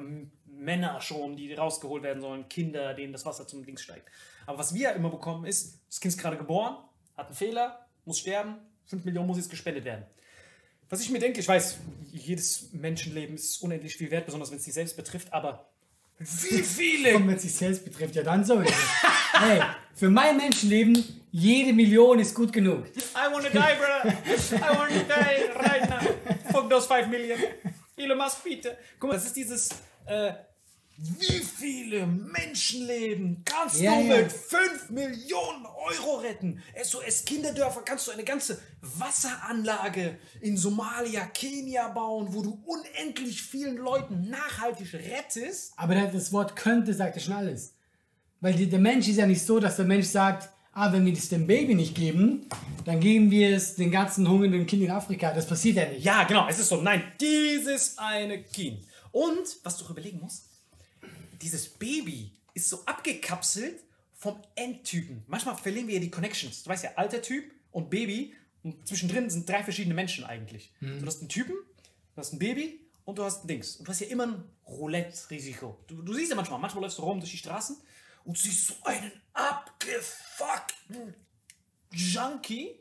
Männer 0.47 1.01
schon, 1.01 1.37
die 1.37 1.53
rausgeholt 1.53 2.05
werden 2.05 2.21
sollen, 2.21 2.49
Kinder, 2.49 2.95
denen 2.95 3.13
das 3.13 3.27
Wasser 3.27 3.49
zum 3.49 3.65
Dings 3.65 3.83
steigt. 3.83 4.09
Aber 4.47 4.59
was 4.59 4.73
wir 4.73 4.93
immer 4.93 5.11
bekommen 5.11 5.45
ist, 5.45 5.81
das 5.89 6.01
Kind 6.01 6.15
ist 6.15 6.21
gerade 6.21 6.37
geboren, 6.37 6.77
hat 7.17 7.27
einen 7.27 7.35
Fehler, 7.35 7.87
muss 8.05 8.19
sterben, 8.19 8.57
5 8.87 9.05
Millionen 9.05 9.27
muss 9.27 9.37
jetzt 9.37 9.51
gespendet 9.51 9.85
werden. 9.85 10.05
Was 10.89 11.01
ich 11.01 11.11
mir 11.11 11.21
denke, 11.21 11.41
ich 11.41 11.47
weiß, 11.47 11.79
jedes 12.13 12.73
Menschenleben 12.73 13.37
ist 13.37 13.63
unendlich 13.63 13.97
viel 13.97 14.11
wert, 14.11 14.27
besonders 14.27 14.51
wenn 14.51 14.59
es 14.59 14.65
dich 14.65 14.75
selbst 14.75 14.97
betrifft, 14.97 15.33
aber 15.33 15.71
wie 16.19 16.25
viele 16.63 17.17
Und 17.17 17.29
wenn 17.29 17.37
es 17.37 17.43
sich 17.43 17.55
selbst 17.55 17.85
betrifft, 17.85 18.17
ja 18.17 18.23
dann 18.23 18.45
sowieso. 18.45 18.75
hey, 19.35 19.63
für 19.95 20.11
mein 20.11 20.37
Menschenleben, 20.37 21.23
jede 21.31 21.73
Million 21.73 22.19
ist 22.19 22.35
gut 22.35 22.53
genug. 22.53 22.87
I 22.87 23.33
wanna 23.33 23.49
die, 23.49 23.59
brother. 23.59 24.19
I 24.53 24.77
wanna 24.77 24.89
die 24.89 25.69
right 25.69 25.89
now. 25.89 26.53
Fuck 26.53 26.69
those 26.69 26.89
5 26.89 27.09
Million. 27.09 27.39
Elon 27.97 28.19
Musk, 28.19 28.43
bitte. 28.43 28.77
Guck 28.99 29.11
mal, 29.11 29.15
das 29.17 29.27
ist 29.27 29.37
dieses, 29.37 29.69
äh, 30.07 30.33
wie 31.03 31.39
viele 31.41 32.07
Menschenleben 32.07 33.43
kannst 33.45 33.81
Ja, 33.81 33.95
du 33.97 34.03
ja. 34.07 34.17
mit 34.19 34.33
5 34.33 34.91
Millionen 34.91 35.65
Euro 35.65 36.17
retten? 36.17 36.63
SOS 36.83 37.25
Kinderdörfer 37.25 37.81
kannst 37.83 38.07
du 38.07 38.11
eine 38.11 38.23
ganze 38.25 38.61
Wasseranlage 38.83 40.19
in 40.41 40.57
Somalia, 40.57 41.25
Kenia 41.27 41.89
bauen, 41.89 42.29
wo 42.33 42.43
du 42.43 42.63
unendlich 42.67 43.41
vielen 43.43 43.77
Leuten 43.77 44.29
nachhaltig 44.29 44.93
rettest. 44.93 45.73
Aber 45.77 45.95
das- 45.95 46.33
Wort 46.33 46.55
könnte 46.57 46.93
sagt 46.95 47.17
ja 47.17 47.23
schon 47.23 47.35
alles. 47.35 47.75
Weil 48.41 48.55
der 48.67 48.79
Mensch 48.79 49.09
ist 49.09 49.17
ja 49.17 49.27
nicht 49.27 49.43
so, 49.45 49.59
dass 49.59 49.77
der 49.77 49.85
Mensch 49.87 50.07
sagt, 50.07 50.51
ah, 50.73 50.93
wenn 50.93 51.05
wir 51.07 51.13
das 51.15 51.29
dem 51.29 51.47
Baby 51.47 51.75
nicht 51.75 51.95
geben, 51.95 52.47
dann 52.85 53.01
geben 53.01 53.31
wir 53.31 53.57
es 53.57 53.75
den 53.75 53.91
ganzen 53.91 54.29
hungernden 54.29 54.67
Kindern 54.67 54.91
in 54.91 54.95
Afrika. 54.97 55.33
Das 55.33 55.47
passiert 55.47 55.77
ja 55.77 55.87
nicht. 55.89 56.05
Ja, 56.05 56.25
genau, 56.25 56.47
es 56.49 56.59
ist 56.59 56.69
so. 56.69 56.81
Nein, 56.81 57.03
dieses 57.21 57.97
eine 57.99 58.43
Kind. 58.43 58.85
Und, 59.13 59.59
was 59.65 59.77
du 59.79 59.85
auch 59.85 59.91
überlegen 59.91 60.21
musst, 60.21 60.50
dieses 61.43 61.69
Baby 61.69 62.33
ist 62.55 62.69
so 62.69 62.85
abgekapselt 62.85 63.83
vom 64.15 64.41
Endtypen. 64.55 65.25
Manchmal 65.27 65.57
verlieren 65.57 65.89
wir 65.89 65.95
ja 65.95 66.01
die 66.01 66.11
Connections. 66.11 66.63
Du 66.63 66.71
weißt 66.71 66.85
ja, 66.85 66.91
alter 66.97 67.23
Typ 67.23 67.51
und 67.71 67.91
Baby 67.91 68.35
und 68.63 68.87
zwischendrin 68.87 69.31
sind 69.31 69.49
drei 69.49 69.63
verschiedene 69.65 69.95
Menschen 69.95 70.25
eigentlich. 70.25 70.73
Du 71.01 71.07
hast 71.07 71.21
einen 71.21 71.29
Typen, 71.31 71.55
du 72.15 72.21
hast 72.21 72.33
ein 72.33 72.39
Baby 72.39 72.81
und 73.05 73.19
du 73.19 73.25
hast 73.25 73.45
ein 73.45 73.49
Dings. 73.49 73.77
Und 73.77 73.89
du 73.89 73.91
hast 73.91 74.01
ja 74.01 74.09
immer 74.09 74.27
ein 74.27 74.45
Roulette-Risiko. 74.67 75.79
Du, 75.87 76.03
du 76.03 76.13
siehst 76.13 76.31
ja 76.31 76.37
manchmal, 76.37 76.59
manchmal 76.59 76.85
läufst 76.85 76.99
du 76.99 77.03
rum 77.03 77.19
durch 77.21 77.31
die 77.31 77.39
Straßen 77.39 77.77
und 78.25 78.37
siehst 78.37 78.67
so 78.67 78.75
einen 78.85 79.11
abgefuckten 79.33 81.15
Junkie, 81.93 82.77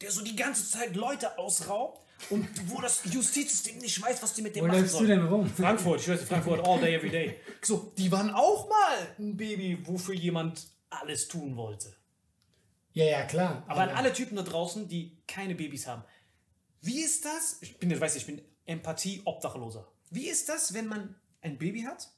der 0.00 0.10
so 0.10 0.22
die 0.22 0.36
ganze 0.36 0.70
Zeit 0.70 0.96
Leute 0.96 1.38
ausraubt 1.38 2.07
und 2.30 2.48
wo 2.70 2.80
das 2.80 3.02
Justizsystem 3.04 3.78
nicht 3.78 4.00
weiß, 4.02 4.22
was 4.22 4.34
die 4.34 4.42
mit 4.42 4.56
dem 4.56 4.62
Wo 4.64 4.68
machen 4.68 4.80
läufst 4.80 4.94
du 4.94 4.98
sollen. 4.98 5.10
denn 5.10 5.26
rum? 5.26 5.48
Frankfurt, 5.48 6.00
ich 6.00 6.08
weiß 6.08 6.22
Frankfurt 6.22 6.66
all 6.66 6.80
day, 6.80 6.94
every 6.94 7.10
day. 7.10 7.36
So, 7.62 7.92
die 7.96 8.10
waren 8.10 8.30
auch 8.30 8.68
mal 8.68 9.14
ein 9.18 9.36
Baby, 9.36 9.78
wofür 9.86 10.14
jemand 10.14 10.68
alles 10.90 11.28
tun 11.28 11.56
wollte. 11.56 11.94
Ja, 12.92 13.04
ja, 13.04 13.22
klar. 13.24 13.64
Aber 13.68 13.82
an 13.82 13.90
alle 13.90 14.12
Typen 14.12 14.36
da 14.36 14.42
draußen, 14.42 14.88
die 14.88 15.16
keine 15.26 15.54
Babys 15.54 15.86
haben. 15.86 16.02
Wie 16.80 17.00
ist 17.00 17.24
das? 17.24 17.58
Ich 17.60 17.78
bin, 17.78 17.90
ich 17.90 18.00
weiß, 18.00 18.16
ich 18.16 18.26
bin 18.26 18.42
Empathie-Obdachloser. 18.66 19.86
Wie 20.10 20.28
ist 20.28 20.48
das, 20.48 20.74
wenn 20.74 20.86
man 20.86 21.14
ein 21.40 21.58
Baby 21.58 21.82
hat 21.82 22.08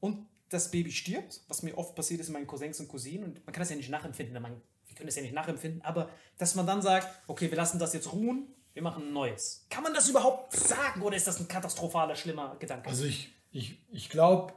und 0.00 0.26
das 0.48 0.70
Baby 0.70 0.92
stirbt, 0.92 1.42
was 1.48 1.62
mir 1.62 1.76
oft 1.76 1.94
passiert 1.94 2.20
ist 2.20 2.28
mit 2.28 2.34
meinen 2.34 2.46
Cousins 2.46 2.78
und 2.80 2.88
Cousinen 2.88 3.24
und 3.24 3.44
man 3.44 3.52
kann 3.52 3.60
das 3.60 3.70
ja 3.70 3.76
nicht 3.76 3.90
nachempfinden, 3.90 4.40
man, 4.40 4.60
wir 4.86 4.94
können 4.94 5.08
das 5.08 5.16
ja 5.16 5.22
nicht 5.22 5.34
nachempfinden, 5.34 5.82
aber 5.82 6.08
dass 6.38 6.54
man 6.54 6.66
dann 6.66 6.82
sagt, 6.82 7.08
okay, 7.26 7.50
wir 7.50 7.56
lassen 7.56 7.78
das 7.78 7.92
jetzt 7.94 8.12
ruhen, 8.12 8.46
wir 8.76 8.82
machen 8.82 9.04
ein 9.04 9.12
neues. 9.14 9.64
Kann 9.70 9.82
man 9.82 9.94
das 9.94 10.06
überhaupt 10.10 10.54
sagen 10.54 11.00
oder 11.00 11.16
ist 11.16 11.26
das 11.26 11.40
ein 11.40 11.48
katastrophaler, 11.48 12.14
schlimmer 12.14 12.56
Gedanke? 12.58 12.86
Also 12.90 13.04
ich, 13.04 13.30
ich, 13.50 13.78
ich 13.90 14.10
glaube, 14.10 14.52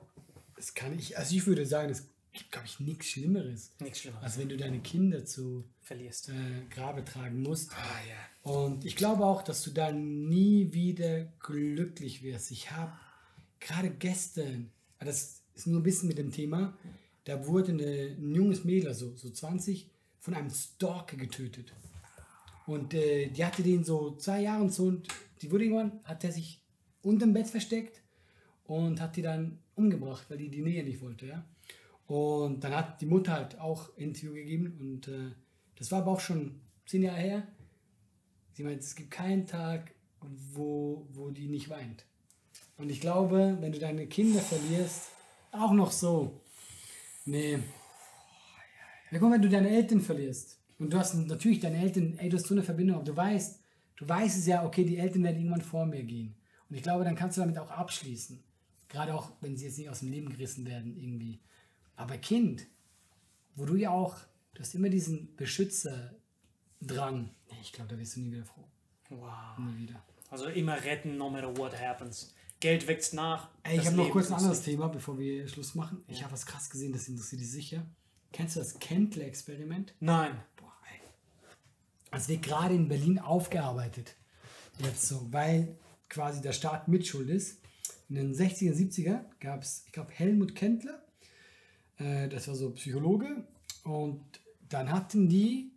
es 0.57 0.73
kann 0.73 0.97
ich, 0.99 1.17
also 1.17 1.33
ich 1.33 1.47
würde 1.47 1.65
sagen, 1.65 1.89
es 1.89 2.05
gibt, 2.33 2.51
glaube 2.51 2.67
ich, 2.67 2.81
nichts 2.81 3.05
Schlimmeres, 3.07 3.71
Nichts 3.79 3.99
schlimmer. 4.01 4.21
als 4.21 4.37
wenn 4.37 4.49
du 4.49 4.57
deine 4.57 4.81
Kinder 4.81 5.23
zu 5.23 5.63
verlierst. 5.81 6.27
äh, 6.29 6.33
Grabe 6.69 7.05
tragen 7.05 7.41
musst. 7.41 7.71
Ah, 7.71 7.75
ja. 8.09 8.51
Und 8.51 8.83
ich 8.83 8.97
glaube 8.97 9.23
auch, 9.23 9.41
dass 9.41 9.63
du 9.63 9.71
dann 9.71 10.27
nie 10.27 10.73
wieder 10.73 11.23
glücklich 11.39 12.21
wirst. 12.21 12.51
Ich 12.51 12.71
habe 12.71 12.91
gerade 13.61 13.89
gestern, 13.89 14.69
ah, 14.97 15.05
das 15.05 15.43
ist 15.55 15.65
nur 15.65 15.79
ein 15.79 15.83
bisschen 15.83 16.09
mit 16.09 16.17
dem 16.17 16.31
Thema, 16.33 16.77
da 17.23 17.47
wurde 17.47 17.71
eine, 17.71 18.17
ein 18.17 18.35
junges 18.35 18.65
Mädel, 18.65 18.89
also 18.89 19.15
so 19.15 19.29
20, 19.29 19.89
von 20.19 20.33
einem 20.33 20.49
Stalker 20.49 21.15
getötet. 21.15 21.71
Und 22.69 22.93
äh, 22.93 23.29
die 23.29 23.43
hatte 23.43 23.63
den 23.63 23.83
so 23.83 24.15
zwei 24.17 24.41
Jahre 24.41 24.61
und 24.61 24.71
so 24.71 24.83
und 24.83 25.07
die 25.41 25.49
wurde 25.49 25.63
irgendwann, 25.63 26.01
hat 26.03 26.23
er 26.23 26.31
sich 26.31 26.61
unter 27.01 27.25
dem 27.25 27.33
Bett 27.33 27.47
versteckt 27.47 28.03
und 28.65 29.01
hat 29.01 29.15
die 29.15 29.23
dann 29.23 29.57
umgebracht, 29.73 30.29
weil 30.29 30.37
die 30.37 30.49
die 30.49 30.61
Nähe 30.61 30.83
nicht 30.83 31.01
wollte, 31.01 31.25
ja. 31.25 31.43
Und 32.05 32.63
dann 32.63 32.75
hat 32.75 33.01
die 33.01 33.07
Mutter 33.07 33.33
halt 33.33 33.59
auch 33.59 33.97
Interview 33.97 34.35
gegeben 34.35 34.77
und 34.79 35.07
äh, 35.07 35.31
das 35.79 35.91
war 35.91 36.03
aber 36.03 36.11
auch 36.11 36.19
schon 36.19 36.61
zehn 36.85 37.01
Jahre 37.01 37.17
her. 37.17 37.47
Sie 38.53 38.61
meint, 38.61 38.81
es 38.81 38.93
gibt 38.95 39.09
keinen 39.09 39.47
Tag, 39.47 39.95
wo, 40.53 41.07
wo 41.13 41.31
die 41.31 41.47
nicht 41.47 41.69
weint. 41.69 42.05
Und 42.77 42.91
ich 42.91 43.01
glaube, 43.01 43.57
wenn 43.61 43.71
du 43.71 43.79
deine 43.79 44.05
Kinder 44.05 44.41
verlierst, 44.41 45.09
auch 45.51 45.71
noch 45.71 45.91
so. 45.91 46.39
Nee. 47.25 47.57
Ja, 49.09 49.17
guck 49.17 49.31
wenn 49.31 49.41
du 49.41 49.49
deine 49.49 49.71
Eltern 49.71 50.01
verlierst. 50.01 50.58
Und 50.79 50.91
du 50.93 50.97
hast 50.97 51.13
natürlich 51.13 51.59
deine 51.59 51.81
Eltern, 51.81 52.17
ey, 52.17 52.29
du 52.29 52.37
hast 52.37 52.47
so 52.47 52.53
eine 52.53 52.63
Verbindung, 52.63 52.95
aber 52.95 53.05
du 53.05 53.15
weißt, 53.15 53.59
du 53.97 54.07
weißt 54.07 54.39
es 54.39 54.47
ja, 54.47 54.65
okay, 54.65 54.85
die 54.85 54.97
Eltern 54.97 55.23
werden 55.23 55.37
irgendwann 55.37 55.61
vor 55.61 55.85
mir 55.85 56.03
gehen. 56.03 56.35
Und 56.69 56.75
ich 56.75 56.83
glaube, 56.83 57.03
dann 57.03 57.15
kannst 57.15 57.37
du 57.37 57.41
damit 57.41 57.57
auch 57.57 57.69
abschließen. 57.69 58.41
Gerade 58.87 59.13
auch, 59.13 59.33
wenn 59.41 59.57
sie 59.57 59.65
jetzt 59.65 59.77
nicht 59.77 59.89
aus 59.89 59.99
dem 59.99 60.09
Leben 60.09 60.29
gerissen 60.29 60.65
werden, 60.65 60.97
irgendwie. 60.97 61.39
Aber 61.95 62.17
Kind, 62.17 62.65
wo 63.55 63.65
du 63.65 63.75
ja 63.75 63.91
auch, 63.91 64.17
du 64.53 64.61
hast 64.61 64.73
immer 64.73 64.89
diesen 64.89 65.35
Beschützerdrang. 65.35 67.29
Ich 67.61 67.73
glaube, 67.73 67.89
da 67.89 67.99
wirst 67.99 68.15
du 68.15 68.21
nie 68.21 68.31
wieder 68.31 68.45
froh. 68.45 68.63
Wow. 69.09 69.57
Nie 69.59 69.83
wieder. 69.83 70.01
Also 70.29 70.45
immer 70.45 70.81
retten, 70.83 71.17
no 71.17 71.29
matter 71.29 71.55
what 71.57 71.79
happens. 71.79 72.33
Geld 72.59 72.87
wächst 72.87 73.13
nach. 73.13 73.49
Ey, 73.63 73.79
ich 73.79 73.85
habe 73.85 73.97
noch 73.97 74.09
kurz 74.11 74.27
ein 74.27 74.35
anderes 74.35 74.61
Thema, 74.61 74.87
bevor 74.89 75.17
wir 75.17 75.47
Schluss 75.47 75.75
machen. 75.75 76.03
Ich 76.07 76.23
habe 76.23 76.33
was 76.33 76.45
krass 76.45 76.69
gesehen, 76.69 76.93
das 76.93 77.07
interessiert 77.07 77.41
dich 77.41 77.51
sicher. 77.51 77.85
Kennst 78.31 78.55
du 78.55 78.59
das 78.59 78.77
Kentle-Experiment? 78.79 79.93
Nein. 79.99 80.37
Das 82.11 82.27
wird 82.27 82.43
gerade 82.43 82.73
in 82.73 82.87
Berlin 82.87 83.19
aufgearbeitet. 83.19 84.15
Jetzt 84.79 85.07
so, 85.07 85.27
weil 85.31 85.77
quasi 86.07 86.41
der 86.41 86.53
Staat 86.53 86.87
mitschuld 86.87 87.29
ist. 87.29 87.59
In 88.09 88.15
den 88.15 88.33
60er, 88.33 88.73
70er 88.73 89.21
gab 89.39 89.61
es, 89.61 89.83
ich 89.85 89.91
glaube, 89.91 90.11
Helmut 90.11 90.55
Kendler. 90.55 91.03
Äh, 91.97 92.27
das 92.29 92.47
war 92.47 92.55
so 92.55 92.71
Psychologe. 92.71 93.43
Und 93.83 94.21
dann 94.69 94.91
hatten 94.91 95.29
die 95.29 95.71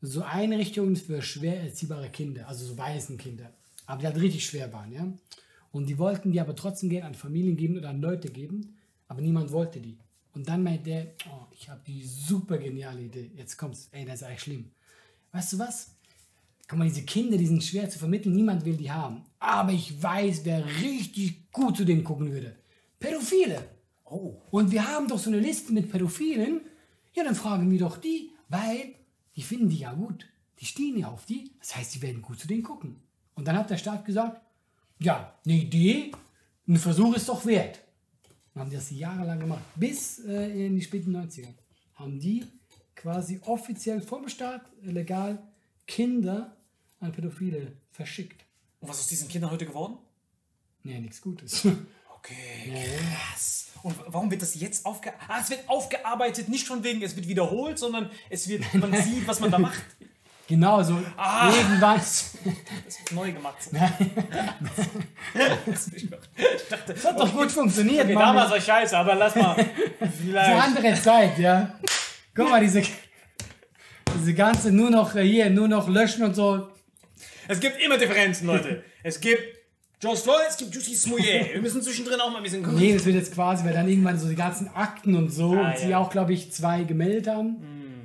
so 0.00 0.22
Einrichtungen 0.22 0.96
für 0.96 1.22
schwer 1.22 1.62
erziehbare 1.62 2.10
Kinder, 2.10 2.48
also 2.48 2.64
so 2.64 2.78
weißen 2.78 3.18
Kinder, 3.18 3.52
aber 3.86 4.00
die 4.00 4.06
halt 4.06 4.20
richtig 4.20 4.46
schwer 4.46 4.72
waren, 4.72 4.92
ja. 4.92 5.12
Und 5.72 5.88
die 5.88 5.98
wollten 5.98 6.32
die 6.32 6.40
aber 6.40 6.54
trotzdem 6.54 6.88
gerne 6.88 7.06
an 7.06 7.14
Familien 7.14 7.56
geben 7.56 7.76
oder 7.76 7.90
an 7.90 8.00
Leute 8.00 8.30
geben, 8.30 8.76
aber 9.06 9.20
niemand 9.20 9.52
wollte 9.52 9.80
die. 9.80 9.98
Und 10.34 10.48
dann 10.48 10.62
meint 10.62 10.86
der, 10.86 11.14
oh, 11.30 11.46
ich 11.50 11.68
habe 11.68 11.80
die 11.86 12.04
super 12.04 12.58
geniale 12.58 13.02
Idee. 13.02 13.30
Jetzt 13.34 13.56
kommt's, 13.56 13.88
ey, 13.92 14.04
das 14.04 14.16
ist 14.16 14.22
eigentlich 14.22 14.40
schlimm. 14.40 14.70
Weißt 15.32 15.52
du 15.52 15.58
was? 15.58 15.90
Guck 16.68 16.78
mal, 16.78 16.88
diese 16.88 17.02
Kinder, 17.02 17.38
die 17.38 17.46
sind 17.46 17.64
schwer 17.64 17.88
zu 17.88 17.98
vermitteln, 17.98 18.34
niemand 18.34 18.64
will 18.64 18.76
die 18.76 18.90
haben. 18.90 19.22
Aber 19.38 19.72
ich 19.72 20.02
weiß, 20.02 20.44
wer 20.44 20.64
richtig 20.82 21.50
gut 21.50 21.76
zu 21.76 21.84
denen 21.84 22.04
gucken 22.04 22.30
würde. 22.30 22.56
Pädophile. 23.00 23.64
Oh. 24.04 24.34
Und 24.50 24.70
wir 24.70 24.86
haben 24.86 25.08
doch 25.08 25.18
so 25.18 25.30
eine 25.30 25.40
Liste 25.40 25.72
mit 25.72 25.90
Pädophilen. 25.90 26.60
Ja, 27.14 27.24
dann 27.24 27.34
fragen 27.34 27.70
wir 27.70 27.78
doch 27.78 27.96
die, 27.98 28.30
weil 28.48 28.94
die 29.36 29.42
finden 29.42 29.68
die 29.68 29.78
ja 29.78 29.92
gut. 29.92 30.26
Die 30.60 30.66
stehen 30.66 30.98
ja 30.98 31.08
auf 31.08 31.24
die. 31.24 31.52
Das 31.60 31.76
heißt, 31.76 31.94
die 31.94 32.02
werden 32.02 32.22
gut 32.22 32.40
zu 32.40 32.48
denen 32.48 32.62
gucken. 32.62 32.96
Und 33.34 33.46
dann 33.46 33.56
hat 33.56 33.70
der 33.70 33.76
Staat 33.76 34.04
gesagt, 34.04 34.40
ja, 34.98 35.32
eine 35.44 35.54
Idee, 35.54 36.12
ein 36.66 36.76
Versuch 36.76 37.14
ist 37.14 37.28
doch 37.28 37.46
wert. 37.46 37.78
Dann 38.52 38.64
haben 38.64 38.70
die 38.70 38.76
das 38.76 38.90
jahrelang 38.90 39.38
gemacht. 39.38 39.62
Bis 39.76 40.18
äh, 40.20 40.66
in 40.66 40.74
die 40.74 40.82
späten 40.82 41.14
90er. 41.16 41.48
Haben 41.94 42.18
die 42.18 42.44
quasi 42.98 43.40
offiziell 43.44 44.00
vom 44.00 44.28
Staat 44.28 44.62
legal 44.82 45.38
Kinder 45.86 46.56
an 47.00 47.12
Pädophile 47.12 47.72
verschickt. 47.92 48.44
Und 48.80 48.88
was 48.88 48.96
ist 48.98 49.02
aus 49.04 49.08
diesen 49.08 49.28
Kindern 49.28 49.50
heute 49.50 49.66
geworden? 49.66 49.96
Nee, 50.82 50.98
nichts 51.00 51.20
Gutes. 51.20 51.64
Okay, 52.16 52.72
krass. 53.30 53.66
Und 53.82 53.94
warum 54.08 54.30
wird 54.30 54.42
das 54.42 54.54
jetzt 54.58 54.84
aufgearbeitet? 54.84 55.28
Ah, 55.30 55.38
es 55.40 55.50
wird 55.50 55.68
aufgearbeitet, 55.68 56.48
nicht 56.48 56.66
von 56.66 56.82
wegen, 56.82 57.00
es 57.02 57.14
wird 57.16 57.28
wiederholt, 57.28 57.78
sondern 57.78 58.10
es 58.28 58.48
wird, 58.48 58.62
man 58.74 58.92
sieht, 59.02 59.26
was 59.28 59.38
man 59.40 59.50
da 59.50 59.58
macht. 59.58 59.80
Genau, 60.48 60.82
so 60.82 60.98
Ah. 61.16 61.50
irgendwann. 61.54 61.96
Das 62.00 62.34
wird 63.00 63.12
neu 63.12 63.32
gemacht. 63.32 63.58
ich 65.94 66.08
dachte, 66.68 66.94
Das 66.94 67.04
hat 67.04 67.20
doch 67.20 67.32
gut 67.32 67.52
funktioniert, 67.52 68.04
okay, 68.04 68.14
Mann. 68.14 68.22
damals 68.28 68.50
war 68.50 68.60
scheiße, 68.60 68.96
aber 68.96 69.14
lass 69.14 69.34
mal. 69.34 69.54
Eine 70.00 70.10
Vielleicht. 70.10 70.62
andere 70.62 70.94
Zeit, 71.00 71.38
ja. 71.38 71.78
Guck 72.38 72.50
mal, 72.50 72.60
diese, 72.60 72.82
diese 74.20 74.32
ganze 74.34 74.70
nur 74.70 74.90
noch 74.90 75.12
hier, 75.14 75.50
nur 75.50 75.66
noch 75.66 75.88
löschen 75.88 76.22
und 76.22 76.36
so. 76.36 76.68
Es 77.48 77.58
gibt 77.58 77.80
immer 77.84 77.98
Differenzen, 77.98 78.46
Leute. 78.46 78.84
Es 79.02 79.18
gibt 79.18 79.42
George 79.98 80.20
Floyd, 80.20 80.42
es 80.48 80.56
gibt 80.56 80.72
Juicy 80.72 80.94
Smouillet. 80.94 81.54
Wir 81.54 81.60
müssen 81.60 81.82
zwischendrin 81.82 82.20
auch 82.20 82.30
mal 82.30 82.36
ein 82.36 82.44
bisschen 82.44 82.62
gucken. 82.62 82.78
Nee, 82.78 82.94
das 82.94 83.04
wird 83.04 83.16
jetzt 83.16 83.34
quasi, 83.34 83.64
weil 83.64 83.72
dann 83.72 83.88
irgendwann 83.88 84.16
so 84.16 84.28
die 84.28 84.36
ganzen 84.36 84.68
Akten 84.68 85.16
und 85.16 85.30
so, 85.30 85.54
Ah, 85.54 85.70
und 85.72 85.78
sie 85.78 85.88
ja. 85.88 85.98
auch, 85.98 86.10
glaube 86.10 86.32
ich, 86.32 86.52
zwei 86.52 86.84
gemeldet 86.84 87.26
haben 87.26 87.56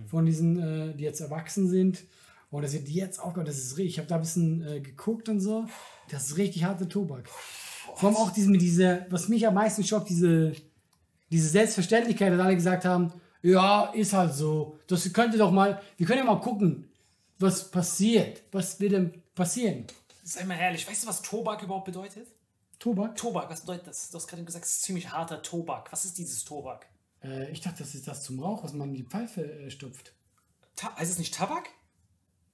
von 0.09 0.25
diesen, 0.25 0.57
äh, 0.91 0.95
die 0.95 1.03
jetzt 1.03 1.21
erwachsen 1.21 1.69
sind. 1.69 2.03
Und 2.49 2.63
das 2.63 2.73
wird 2.73 2.89
jetzt 2.89 3.19
aufgehört, 3.19 3.47
das 3.47 3.57
ist 3.59 3.77
richtig. 3.77 3.93
Ich 3.93 3.97
habe 3.99 4.07
da 4.07 4.15
ein 4.15 4.21
bisschen 4.21 4.65
äh, 4.67 4.79
geguckt 4.79 5.29
und 5.29 5.41
so. 5.41 5.65
Das 6.09 6.27
ist 6.29 6.37
richtig 6.37 6.63
harte 6.63 6.89
Tobak. 6.89 7.29
Vor 7.95 8.09
allem 8.09 8.17
auch 8.17 8.31
diese, 8.31 8.51
diese, 8.53 9.05
was 9.11 9.27
mich 9.27 9.45
am 9.45 9.53
meisten 9.53 9.83
schockt, 9.83 10.09
diese, 10.09 10.53
diese 11.31 11.49
Selbstverständlichkeit, 11.49 12.33
dass 12.33 12.39
alle 12.39 12.55
gesagt 12.55 12.85
haben, 12.85 13.13
ja, 13.43 13.85
ist 13.93 14.13
halt 14.13 14.33
so. 14.33 14.79
Das 14.87 15.11
könnte 15.13 15.37
doch 15.37 15.51
mal, 15.51 15.81
wir 15.97 16.07
können 16.07 16.19
ja 16.19 16.25
mal 16.25 16.39
gucken, 16.39 16.89
was 17.39 17.69
passiert. 17.69 18.41
Was 18.51 18.79
wird 18.79 18.93
denn 18.93 19.21
passieren? 19.35 19.85
Sei 20.23 20.45
mal 20.45 20.57
ehrlich, 20.57 20.87
weißt 20.87 21.03
du, 21.03 21.07
was 21.07 21.21
Tobak 21.21 21.61
überhaupt 21.61 21.85
bedeutet? 21.85 22.27
Tobak? 22.79 23.15
Tobak, 23.15 23.49
was 23.49 23.61
bedeutet 23.61 23.87
das? 23.87 24.09
Du 24.09 24.17
hast 24.17 24.27
gerade 24.27 24.43
gesagt, 24.43 24.65
es 24.65 24.75
ist 24.75 24.83
ziemlich 24.83 25.11
harter 25.11 25.41
Tobak. 25.41 25.91
Was 25.91 26.05
ist 26.05 26.17
dieses 26.17 26.45
Tobak? 26.45 26.87
Äh, 27.21 27.51
ich 27.51 27.61
dachte, 27.61 27.83
das 27.83 27.93
ist 27.93 28.07
das 28.07 28.23
zum 28.23 28.39
Rauch, 28.39 28.63
was 28.63 28.73
man 28.73 28.89
in 28.89 28.95
die 28.95 29.03
Pfeife 29.03 29.43
äh, 29.43 29.69
stopft. 29.69 30.13
Ta 30.75 30.95
heißt 30.95 31.11
es 31.11 31.19
nicht 31.19 31.33
Tabak? 31.33 31.69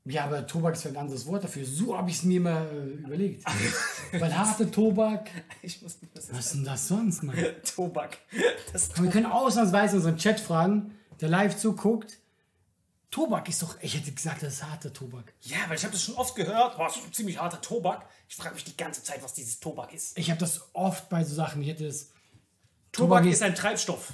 Ja, 0.09 0.25
aber 0.25 0.45
Tobak 0.47 0.73
ist 0.75 0.83
ja 0.85 0.91
ein 0.91 0.97
anderes 0.97 1.25
Wort 1.27 1.43
dafür. 1.43 1.65
So 1.65 1.95
habe 1.97 2.09
ich 2.09 2.17
es 2.17 2.23
mir 2.23 2.39
mal 2.41 2.65
äh, 2.67 3.05
überlegt. 3.05 3.43
Weil 4.13 4.35
harte 4.35 4.69
Tobak, 4.71 5.29
Ich 5.61 5.81
muss 5.81 6.01
nicht, 6.01 6.15
was 6.15 6.31
was 6.33 6.45
ist 6.47 6.53
denn 6.55 6.63
das 6.65 6.87
sonst, 6.87 7.23
Mann? 7.23 7.37
Tobak. 7.75 8.17
Das 8.73 8.89
Und 8.89 9.03
wir 9.03 9.11
können 9.11 9.27
ausnahmsweise 9.27 9.97
unseren 9.97 10.17
Chat 10.17 10.39
fragen, 10.39 10.97
der 11.21 11.29
live 11.29 11.57
zuguckt. 11.57 12.17
Tobak 13.11 13.49
ist 13.49 13.61
doch, 13.63 13.75
ich 13.81 13.95
hätte 13.95 14.11
gesagt, 14.11 14.43
das 14.43 14.53
ist 14.55 14.63
harter 14.63 14.93
Tobak. 14.93 15.33
ja, 15.41 15.57
weil 15.67 15.77
ich 15.77 15.83
habe 15.83 15.93
das 15.93 16.03
schon 16.03 16.15
oft 16.15 16.35
gehört. 16.35 16.77
Boah, 16.77 16.87
das 16.87 16.97
ist 16.97 17.05
ein 17.05 17.13
ziemlich 17.13 17.39
harter 17.39 17.59
Tobak. 17.61 18.05
Ich 18.27 18.35
frage 18.35 18.53
mich 18.55 18.63
die 18.63 18.77
ganze 18.77 19.01
Zeit, 19.03 19.23
was 19.23 19.33
dieses 19.33 19.59
Tobak 19.59 19.93
ist. 19.93 20.17
Ich 20.17 20.29
habe 20.29 20.39
das 20.39 20.61
oft 20.73 21.09
bei 21.09 21.23
so 21.23 21.33
Sachen. 21.35 21.61
Ich 21.61 21.67
hätte 21.69 21.85
es. 21.87 22.11
Tobak 22.91 23.25
ist- 23.25 23.33
ist 23.35 23.41
ein 23.43 23.55
Treibstoff. 23.55 24.13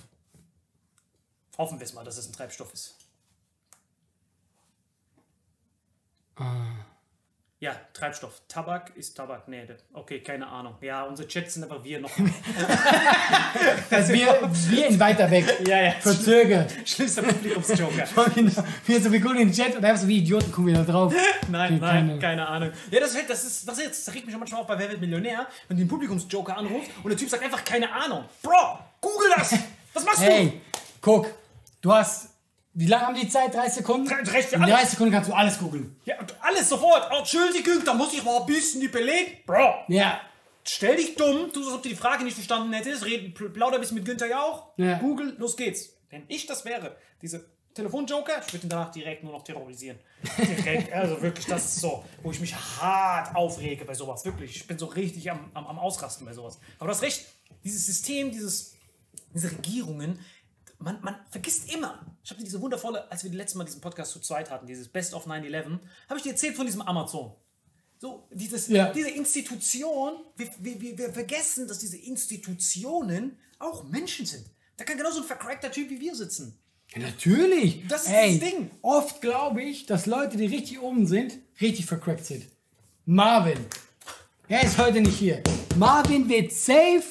Hoffen 1.58 1.80
wir 1.80 1.86
es 1.86 1.94
mal, 1.94 2.04
dass 2.04 2.18
es 2.18 2.28
ein 2.28 2.34
Treibstoff 2.34 2.74
ist. 2.74 2.96
Ja, 7.60 7.74
Treibstoff. 7.94 8.42
Tabak 8.50 8.92
ist 8.98 9.16
Tabak. 9.16 9.48
Nee, 9.48 9.66
okay, 9.94 10.20
keine 10.20 10.46
Ahnung. 10.46 10.76
Ja, 10.82 11.04
unsere 11.04 11.28
Chats 11.28 11.54
sind 11.56 11.64
aber 11.64 11.84
wir 11.84 12.00
noch. 12.02 12.12
Also 13.90 14.14
wir, 14.14 14.50
wir 14.52 14.88
in 14.88 15.00
weiter 15.00 15.32
weg. 15.32 15.46
ja, 15.68 15.82
ja. 15.84 15.92
Verzögert. 15.92 16.74
Schlimmster 16.86 17.24
Publikumsjoker. 17.24 18.06
wir 18.86 19.02
so, 19.02 19.12
wir 19.12 19.22
gucken 19.22 19.40
in 19.40 19.48
den 19.48 19.54
Chat 19.56 19.76
und 19.76 19.86
einfach 19.86 20.02
so 20.02 20.08
wie 20.08 20.18
Idioten 20.18 20.52
gucken 20.52 20.68
wir 20.68 20.74
da 20.76 20.84
drauf. 20.84 21.14
Nein, 21.50 21.78
nein, 21.80 21.80
keine- 21.80 22.20
keine 22.20 22.48
Ahnung. 22.48 22.72
Ja, 22.92 23.00
das, 23.00 23.16
ist- 23.16 23.30
das 23.30 23.44
ist, 23.46 23.68
das, 23.68 23.78
ist 23.78 23.84
jetzt, 23.86 24.08
das 24.08 24.14
regt 24.14 24.26
mich 24.26 24.38
manchmal 24.38 24.62
auf 24.62 24.68
bei 24.68 24.78
Wer 24.78 24.90
wird 24.90 25.00
Millionär, 25.02 25.48
wenn 25.70 25.78
du 25.78 25.84
den 25.84 25.88
Publikumsjoker 25.90 26.58
anrufst 26.58 26.92
und 27.04 27.10
der 27.10 27.18
Typ 27.18 27.30
sagt 27.30 27.44
einfach 27.44 27.64
keine 27.64 27.90
Ahnung. 27.92 28.26
Bro, 28.42 28.80
google 29.00 29.30
das! 29.38 29.56
Was 29.94 30.04
machst 30.06 30.22
Hey, 30.22 30.62
guck, 31.00 31.28
du 31.82 31.94
hast. 31.94 32.30
Wie 32.78 32.88
lange 32.88 33.08
haben 33.08 33.16
die 33.16 33.30
Zeit? 33.30 33.54
30 33.54 33.74
Sekunden? 33.74 34.08
Drei- 34.08 34.22
recht 34.32 34.50
für 34.50 34.56
In 34.56 34.62
alles. 34.64 34.76
30 34.76 34.90
Sekunden 34.92 35.14
kannst 35.14 35.30
du 35.30 35.34
alles 35.34 35.58
googeln. 35.58 35.96
Ja, 36.06 36.16
alles 36.42 36.68
sofort. 36.70 37.10
Entschuldigung, 37.18 37.84
da 37.86 37.94
muss 37.94 38.14
ich 38.14 38.22
mal 38.24 38.42
ein 38.42 38.46
bisschen 38.46 38.82
überlegen. 38.82 39.38
Bro, 39.46 39.76
Ja. 39.88 40.20
stell 40.64 40.98
dich 40.98 41.16
dumm, 41.16 41.52
tu 41.54 41.62
so, 41.64 41.70
als 41.70 41.78
ob 41.78 41.84
du 41.84 41.90
die 41.90 41.96
Frage 41.96 42.24
nicht 42.26 42.34
verstanden 42.36 42.74
hättest, 42.74 43.06
red, 43.06 43.36
pl- 43.38 43.50
plauder 43.50 43.76
ein 43.76 43.82
bisschen 43.82 43.96
mit 43.96 44.06
Günther 44.06 44.28
Jauch, 44.28 44.68
Ja. 44.78 44.98
Google, 45.00 45.36
los 45.38 45.56
geht's. 45.56 45.94
Wenn 46.10 46.24
ich 46.28 46.46
das 46.48 46.66
wäre, 46.66 46.98
diese 47.22 47.50
Telefonjoker, 47.74 48.42
ich 48.46 48.54
würde 48.54 48.68
ihn 48.68 48.70
danach 48.70 48.92
direkt 48.92 49.24
nur 49.24 49.32
noch 49.34 49.44
terrorisieren. 49.44 49.98
Direkt, 50.38 50.92
also 50.94 51.22
wirklich, 51.22 51.46
das 51.46 51.64
ist 51.66 51.80
so, 51.82 52.04
wo 52.24 52.32
ich 52.32 52.40
mich 52.42 52.56
hart 52.56 53.36
aufrege 53.36 53.86
bei 53.86 53.94
sowas, 53.94 54.24
wirklich. 54.26 54.56
Ich 54.56 54.68
bin 54.68 54.78
so 54.78 54.86
richtig 54.88 55.30
am, 55.32 55.50
am, 55.54 55.66
am 55.68 55.80
Ausrasten 55.80 56.26
bei 56.26 56.34
sowas. 56.34 56.60
Aber 56.80 56.88
du 56.88 56.94
hast 56.96 57.02
recht, 57.04 57.26
dieses 57.64 57.86
System, 57.86 58.32
dieses, 58.32 58.74
diese 59.34 59.50
Regierungen, 59.52 60.20
man, 60.80 61.00
man 61.02 61.16
vergisst 61.30 61.74
immer. 61.74 62.06
Ich 62.26 62.32
habe 62.32 62.40
dir 62.40 62.46
diese 62.46 62.60
wundervolle, 62.60 63.10
als 63.12 63.24
wir 63.24 63.30
das 63.30 63.38
letzte 63.38 63.60
Mal 63.60 63.66
diesen 63.66 63.82
Podcast 63.82 64.12
zu 64.12 64.20
zweit 64.20 64.50
hatten, 64.50 64.66
dieses 64.66 64.88
Best 64.88 65.14
of 65.14 65.28
9-11, 65.28 65.78
habe 66.10 66.18
ich 66.18 66.24
dir 66.24 66.32
erzählt 66.32 66.56
von 66.56 66.66
diesem 66.66 66.82
Amazon. 66.82 67.36
So, 68.00 68.28
dieses, 68.32 68.68
Ja. 68.68 68.92
diese 68.92 69.12
Institution, 69.12 70.14
wir, 70.36 70.50
wir, 70.58 70.82
wir, 70.82 70.98
wir 70.98 71.14
vergessen, 71.14 71.68
dass 71.68 71.78
diese 71.78 71.98
Institutionen 71.98 73.38
auch 73.60 73.84
Menschen 73.84 74.26
sind. 74.26 74.44
Da 74.76 74.84
kann 74.86 74.98
genauso 74.98 75.22
ein 75.22 75.28
vercrackter 75.28 75.72
Typ 75.72 75.92
wie 75.92 76.00
wir 76.02 76.16
sitzen. 76.16 76.58
Ja, 76.96 77.04
natürlich. 77.04 77.88
Das 77.88 78.06
ist 78.06 78.10
Ey, 78.12 78.40
das 78.40 78.50
Ding. 78.50 78.72
Oft 78.82 79.22
glaube 79.22 79.62
ich, 79.62 79.86
dass 79.86 80.08
Leute, 80.08 80.36
die 80.38 80.48
richtig 80.48 80.80
oben 80.82 81.06
sind, 81.06 81.38
richtig 81.62 81.86
vercrackt 81.86 82.26
sind. 82.26 82.48
Marvin. 83.06 83.60
Er 84.48 84.64
ist 84.64 84.80
heute 84.80 85.00
nicht 85.00 85.20
hier. 85.20 85.44
Marvin 85.78 86.28
wird 86.28 86.52
safe 86.52 87.04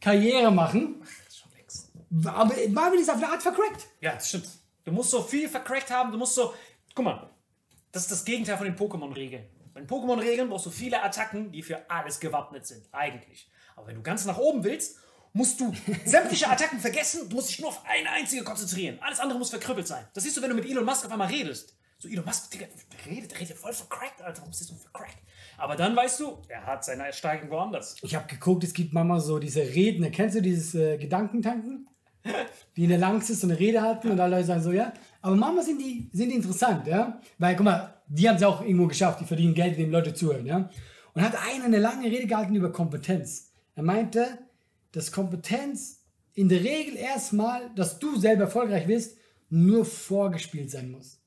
Karriere 0.00 0.50
machen. 0.50 0.96
Das 1.00 1.28
ist 1.28 1.38
schon 1.38 1.50
längst. 1.52 1.88
Aber 2.26 2.54
Marvin 2.68 3.00
ist 3.00 3.10
auf 3.10 3.16
eine 3.16 3.28
Art 3.28 3.42
vercrackt. 3.42 3.86
Ja, 4.00 4.14
das 4.14 4.28
stimmt. 4.28 4.48
Du 4.84 4.92
musst 4.92 5.10
so 5.10 5.22
viel 5.22 5.48
vercrackt 5.48 5.90
haben, 5.90 6.12
du 6.12 6.18
musst 6.18 6.34
so. 6.34 6.52
Guck 6.94 7.04
mal, 7.04 7.30
das 7.92 8.02
ist 8.02 8.10
das 8.10 8.24
Gegenteil 8.24 8.56
von 8.56 8.66
den 8.66 8.76
Pokémon-Regeln. 8.76 9.44
Bei 9.72 9.80
den 9.80 9.88
Pokémon-Regeln 9.88 10.48
brauchst 10.48 10.66
du 10.66 10.70
viele 10.70 11.02
Attacken, 11.02 11.52
die 11.52 11.62
für 11.62 11.90
alles 11.90 12.20
gewappnet 12.20 12.66
sind, 12.66 12.86
eigentlich. 12.92 13.48
Aber 13.76 13.86
wenn 13.86 13.96
du 13.96 14.02
ganz 14.02 14.26
nach 14.26 14.36
oben 14.36 14.64
willst, 14.64 14.98
musst 15.32 15.60
du 15.60 15.72
sämtliche 16.04 16.48
Attacken 16.48 16.78
vergessen, 16.78 17.28
du 17.28 17.36
musst 17.36 17.48
dich 17.48 17.60
nur 17.60 17.70
auf 17.70 17.82
eine 17.86 18.10
einzige 18.10 18.44
konzentrieren. 18.44 18.98
Alles 19.00 19.20
andere 19.20 19.38
muss 19.38 19.50
verkrüppelt 19.50 19.86
sein. 19.86 20.06
Das 20.12 20.24
siehst 20.24 20.36
du, 20.36 20.42
wenn 20.42 20.50
du 20.50 20.56
mit 20.56 20.66
Elon 20.66 20.84
Musk 20.84 21.06
auf 21.06 21.12
einmal 21.12 21.28
redest. 21.28 21.74
So, 21.98 22.08
Elon 22.08 22.24
Musk, 22.24 22.50
Digga, 22.50 22.66
der 22.66 23.12
redet, 23.12 23.30
der 23.30 23.40
redet 23.40 23.56
voll 23.56 23.72
vercrackt, 23.72 24.20
Alter. 24.20 24.38
Warum 24.40 24.50
ist 24.50 24.60
der 24.60 24.66
so 24.66 24.74
vercrackt? 24.74 25.18
Aber 25.56 25.76
dann 25.76 25.94
weißt 25.94 26.20
du, 26.20 26.38
er 26.48 26.66
hat 26.66 26.84
seine 26.84 27.12
Steigung 27.12 27.48
woanders. 27.50 27.96
Ich 28.02 28.14
habe 28.14 28.26
geguckt, 28.26 28.64
es 28.64 28.74
gibt 28.74 28.92
manchmal 28.92 29.20
so 29.20 29.38
diese 29.38 29.60
Redner. 29.60 30.10
Kennst 30.10 30.36
du 30.36 30.42
dieses 30.42 30.74
äh, 30.74 30.98
Gedankentanken? 30.98 31.88
Die 32.76 32.84
in 32.84 32.88
der 32.88 32.98
Langstes 32.98 33.40
so 33.40 33.46
eine 33.46 33.58
Rede 33.58 33.82
halten 33.82 34.10
und 34.10 34.20
alle 34.20 34.36
Leute 34.36 34.46
sagen 34.46 34.62
so, 34.62 34.72
ja. 34.72 34.92
Aber 35.20 35.36
manchmal 35.36 35.64
sind 35.64 35.80
die, 35.80 36.08
sind 36.12 36.30
die 36.30 36.36
interessant, 36.36 36.86
ja. 36.86 37.20
Weil, 37.38 37.56
guck 37.56 37.64
mal, 37.64 37.94
die 38.08 38.28
haben 38.28 38.36
es 38.36 38.42
auch 38.42 38.62
irgendwo 38.62 38.86
geschafft. 38.86 39.20
Die 39.20 39.24
verdienen 39.24 39.54
Geld, 39.54 39.76
indem 39.76 39.90
Leute 39.90 40.14
zuhören, 40.14 40.46
ja. 40.46 40.70
Und 41.14 41.22
hat 41.22 41.34
einer 41.36 41.66
eine 41.66 41.78
lange 41.78 42.10
Rede 42.10 42.26
gehalten 42.26 42.54
über 42.54 42.72
Kompetenz. 42.72 43.52
Er 43.74 43.82
meinte, 43.82 44.38
dass 44.92 45.12
Kompetenz 45.12 46.02
in 46.34 46.48
der 46.48 46.62
Regel 46.64 46.96
erstmal, 46.96 47.70
dass 47.74 47.98
du 47.98 48.18
selber 48.18 48.44
erfolgreich 48.44 48.88
wirst, 48.88 49.16
nur 49.50 49.84
vorgespielt 49.84 50.70
sein 50.70 50.90
muss. 50.90 51.18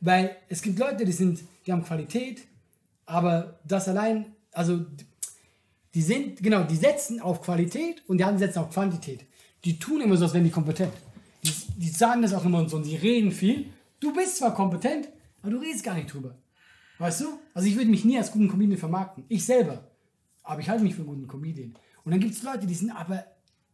Weil 0.00 0.36
es 0.48 0.62
gibt 0.62 0.78
Leute, 0.78 1.04
die 1.04 1.12
sind, 1.12 1.40
die 1.66 1.72
haben 1.72 1.84
Qualität, 1.84 2.42
aber 3.04 3.60
das 3.66 3.88
allein, 3.88 4.34
also 4.52 4.86
die 5.94 6.02
sind, 6.02 6.42
genau, 6.42 6.64
die 6.64 6.76
setzen 6.76 7.20
auf 7.20 7.42
Qualität 7.42 8.02
und 8.08 8.18
die 8.18 8.24
anderen 8.24 8.38
setzen 8.38 8.60
auf 8.60 8.70
Quantität. 8.70 9.26
Die 9.64 9.78
tun 9.78 10.00
immer 10.00 10.16
so, 10.16 10.24
als 10.24 10.34
wären 10.34 10.44
die 10.44 10.50
kompetent. 10.50 10.92
Die, 11.42 11.52
die 11.76 11.88
sagen 11.88 12.22
das 12.22 12.34
auch 12.34 12.44
immer 12.44 12.58
und 12.58 12.68
so 12.68 12.76
und 12.76 12.84
die 12.84 12.96
reden 12.96 13.32
viel. 13.32 13.66
Du 14.00 14.12
bist 14.12 14.36
zwar 14.36 14.54
kompetent, 14.54 15.08
aber 15.42 15.52
du 15.52 15.58
redest 15.58 15.84
gar 15.84 15.94
nicht 15.94 16.12
drüber. 16.12 16.36
Weißt 16.98 17.20
du? 17.20 17.38
Also 17.54 17.68
ich 17.68 17.76
würde 17.76 17.90
mich 17.90 18.04
nie 18.04 18.18
als 18.18 18.30
guten 18.30 18.48
Comedian 18.48 18.78
vermarkten. 18.78 19.24
Ich 19.28 19.44
selber. 19.44 19.90
Aber 20.42 20.60
ich 20.60 20.68
halte 20.68 20.82
mich 20.82 20.94
für 20.94 21.02
einen 21.02 21.08
guten 21.08 21.26
Comedian. 21.28 21.74
Und 22.04 22.12
dann 22.12 22.20
gibt 22.20 22.34
es 22.34 22.42
Leute, 22.42 22.66
die 22.66 22.74
sind 22.74 22.90
aber 22.90 23.24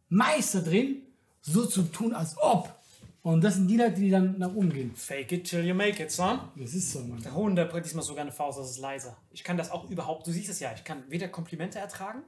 Meister 0.09 0.61
drin, 0.61 1.03
so 1.41 1.65
zu 1.65 1.83
tun, 1.83 2.13
als 2.13 2.35
ob. 2.37 2.73
Und 3.21 3.43
das 3.43 3.55
sind 3.55 3.67
die 3.67 3.77
Leute, 3.77 3.99
die 3.99 4.11
dann 4.11 4.37
nach 4.37 4.53
oben 4.53 4.71
gehen. 4.71 4.95
Fake 4.95 5.31
it 5.31 5.49
till 5.49 5.65
you 5.65 5.73
make 5.73 6.01
it, 6.01 6.11
son. 6.11 6.39
Das 6.55 6.75
ist 6.75 6.91
so, 6.91 6.99
Mann. 6.99 7.21
Der 7.23 7.33
Hund, 7.33 7.57
der 7.57 7.65
bringt 7.65 7.85
diesmal 7.85 8.03
sogar 8.03 8.21
eine 8.21 8.31
Faust, 8.31 8.59
das 8.59 8.69
ist 8.69 8.77
leiser. 8.77 9.17
Ich 9.31 9.43
kann 9.43 9.57
das 9.57 9.71
auch 9.71 9.89
überhaupt, 9.89 10.27
du 10.27 10.31
siehst 10.31 10.49
es 10.49 10.59
ja, 10.59 10.71
ich 10.75 10.83
kann 10.83 11.03
weder 11.09 11.27
Komplimente 11.27 11.79
ertragen, 11.79 12.21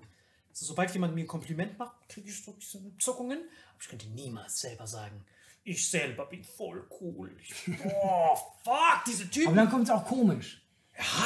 also 0.57 0.69
sobald 0.69 0.91
jemand 0.91 1.13
mir 1.13 1.21
ein 1.21 1.27
Kompliment 1.27 1.77
macht, 1.77 1.93
kriege 2.09 2.29
ich 2.29 2.43
so 2.43 2.53
diese 2.59 2.79
Zuckungen, 2.97 3.37
aber 3.37 3.77
ich 3.81 3.87
könnte 3.87 4.07
niemals 4.07 4.59
selber 4.59 4.87
sagen, 4.87 5.23
ich 5.63 5.87
selber 5.87 6.25
bin 6.25 6.43
voll 6.43 6.87
cool. 6.99 7.35
Ich, 7.41 7.53
oh, 7.93 8.35
fuck, 8.63 9.03
diese 9.05 9.23
Aber 9.23 9.31
Typen. 9.31 9.55
dann 9.55 9.69
kommt 9.69 9.83
es 9.83 9.89
auch 9.91 10.05
komisch. 10.05 10.63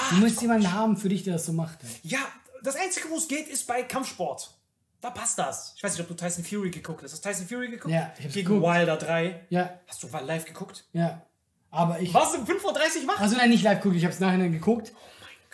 du 0.09 0.15
musst 0.17 0.41
jemanden 0.41 0.71
haben 0.73 0.97
für 0.97 1.07
dich, 1.07 1.23
der 1.23 1.33
das 1.33 1.45
so 1.45 1.53
macht. 1.53 1.79
Ja, 2.03 2.19
das 2.61 2.75
Einzige, 2.75 3.09
wo 3.09 3.15
es 3.17 3.27
geht, 3.27 3.47
ist 3.47 3.65
bei 3.67 3.83
Kampfsport. 3.83 4.53
Da 4.99 5.11
passt 5.11 5.39
das. 5.39 5.73
Ich 5.77 5.83
weiß 5.83 5.93
nicht, 5.93 6.01
ob 6.01 6.07
du 6.09 6.13
Tyson 6.13 6.43
Fury 6.43 6.69
geguckt 6.69 7.01
hast. 7.03 7.13
Hast 7.13 7.23
du 7.25 7.29
Tyson 7.29 7.47
Fury 7.47 7.69
geguckt? 7.69 7.93
Ja, 7.93 8.13
ich 8.17 8.25
hab's 8.25 8.33
Gegen 8.33 8.49
geguckt. 8.49 8.67
Wilder 8.67 8.97
3. 8.97 9.47
Ja, 9.49 9.79
Hast 9.87 10.03
du 10.03 10.07
mal 10.09 10.25
live 10.25 10.45
geguckt? 10.45 10.85
ja. 10.93 11.25
Aber 11.73 12.01
ich. 12.01 12.13
Was 12.13 12.35
um 12.35 12.43
5.30 12.45 13.03
Uhr 13.03 13.07
wach? 13.07 13.19
Also 13.21 13.37
nein, 13.37 13.49
nicht 13.49 13.63
live 13.63 13.77
geguckt, 13.79 13.95
ich 13.95 14.03
habe 14.03 14.13
es 14.13 14.19
nachher 14.19 14.49
geguckt. 14.49 14.91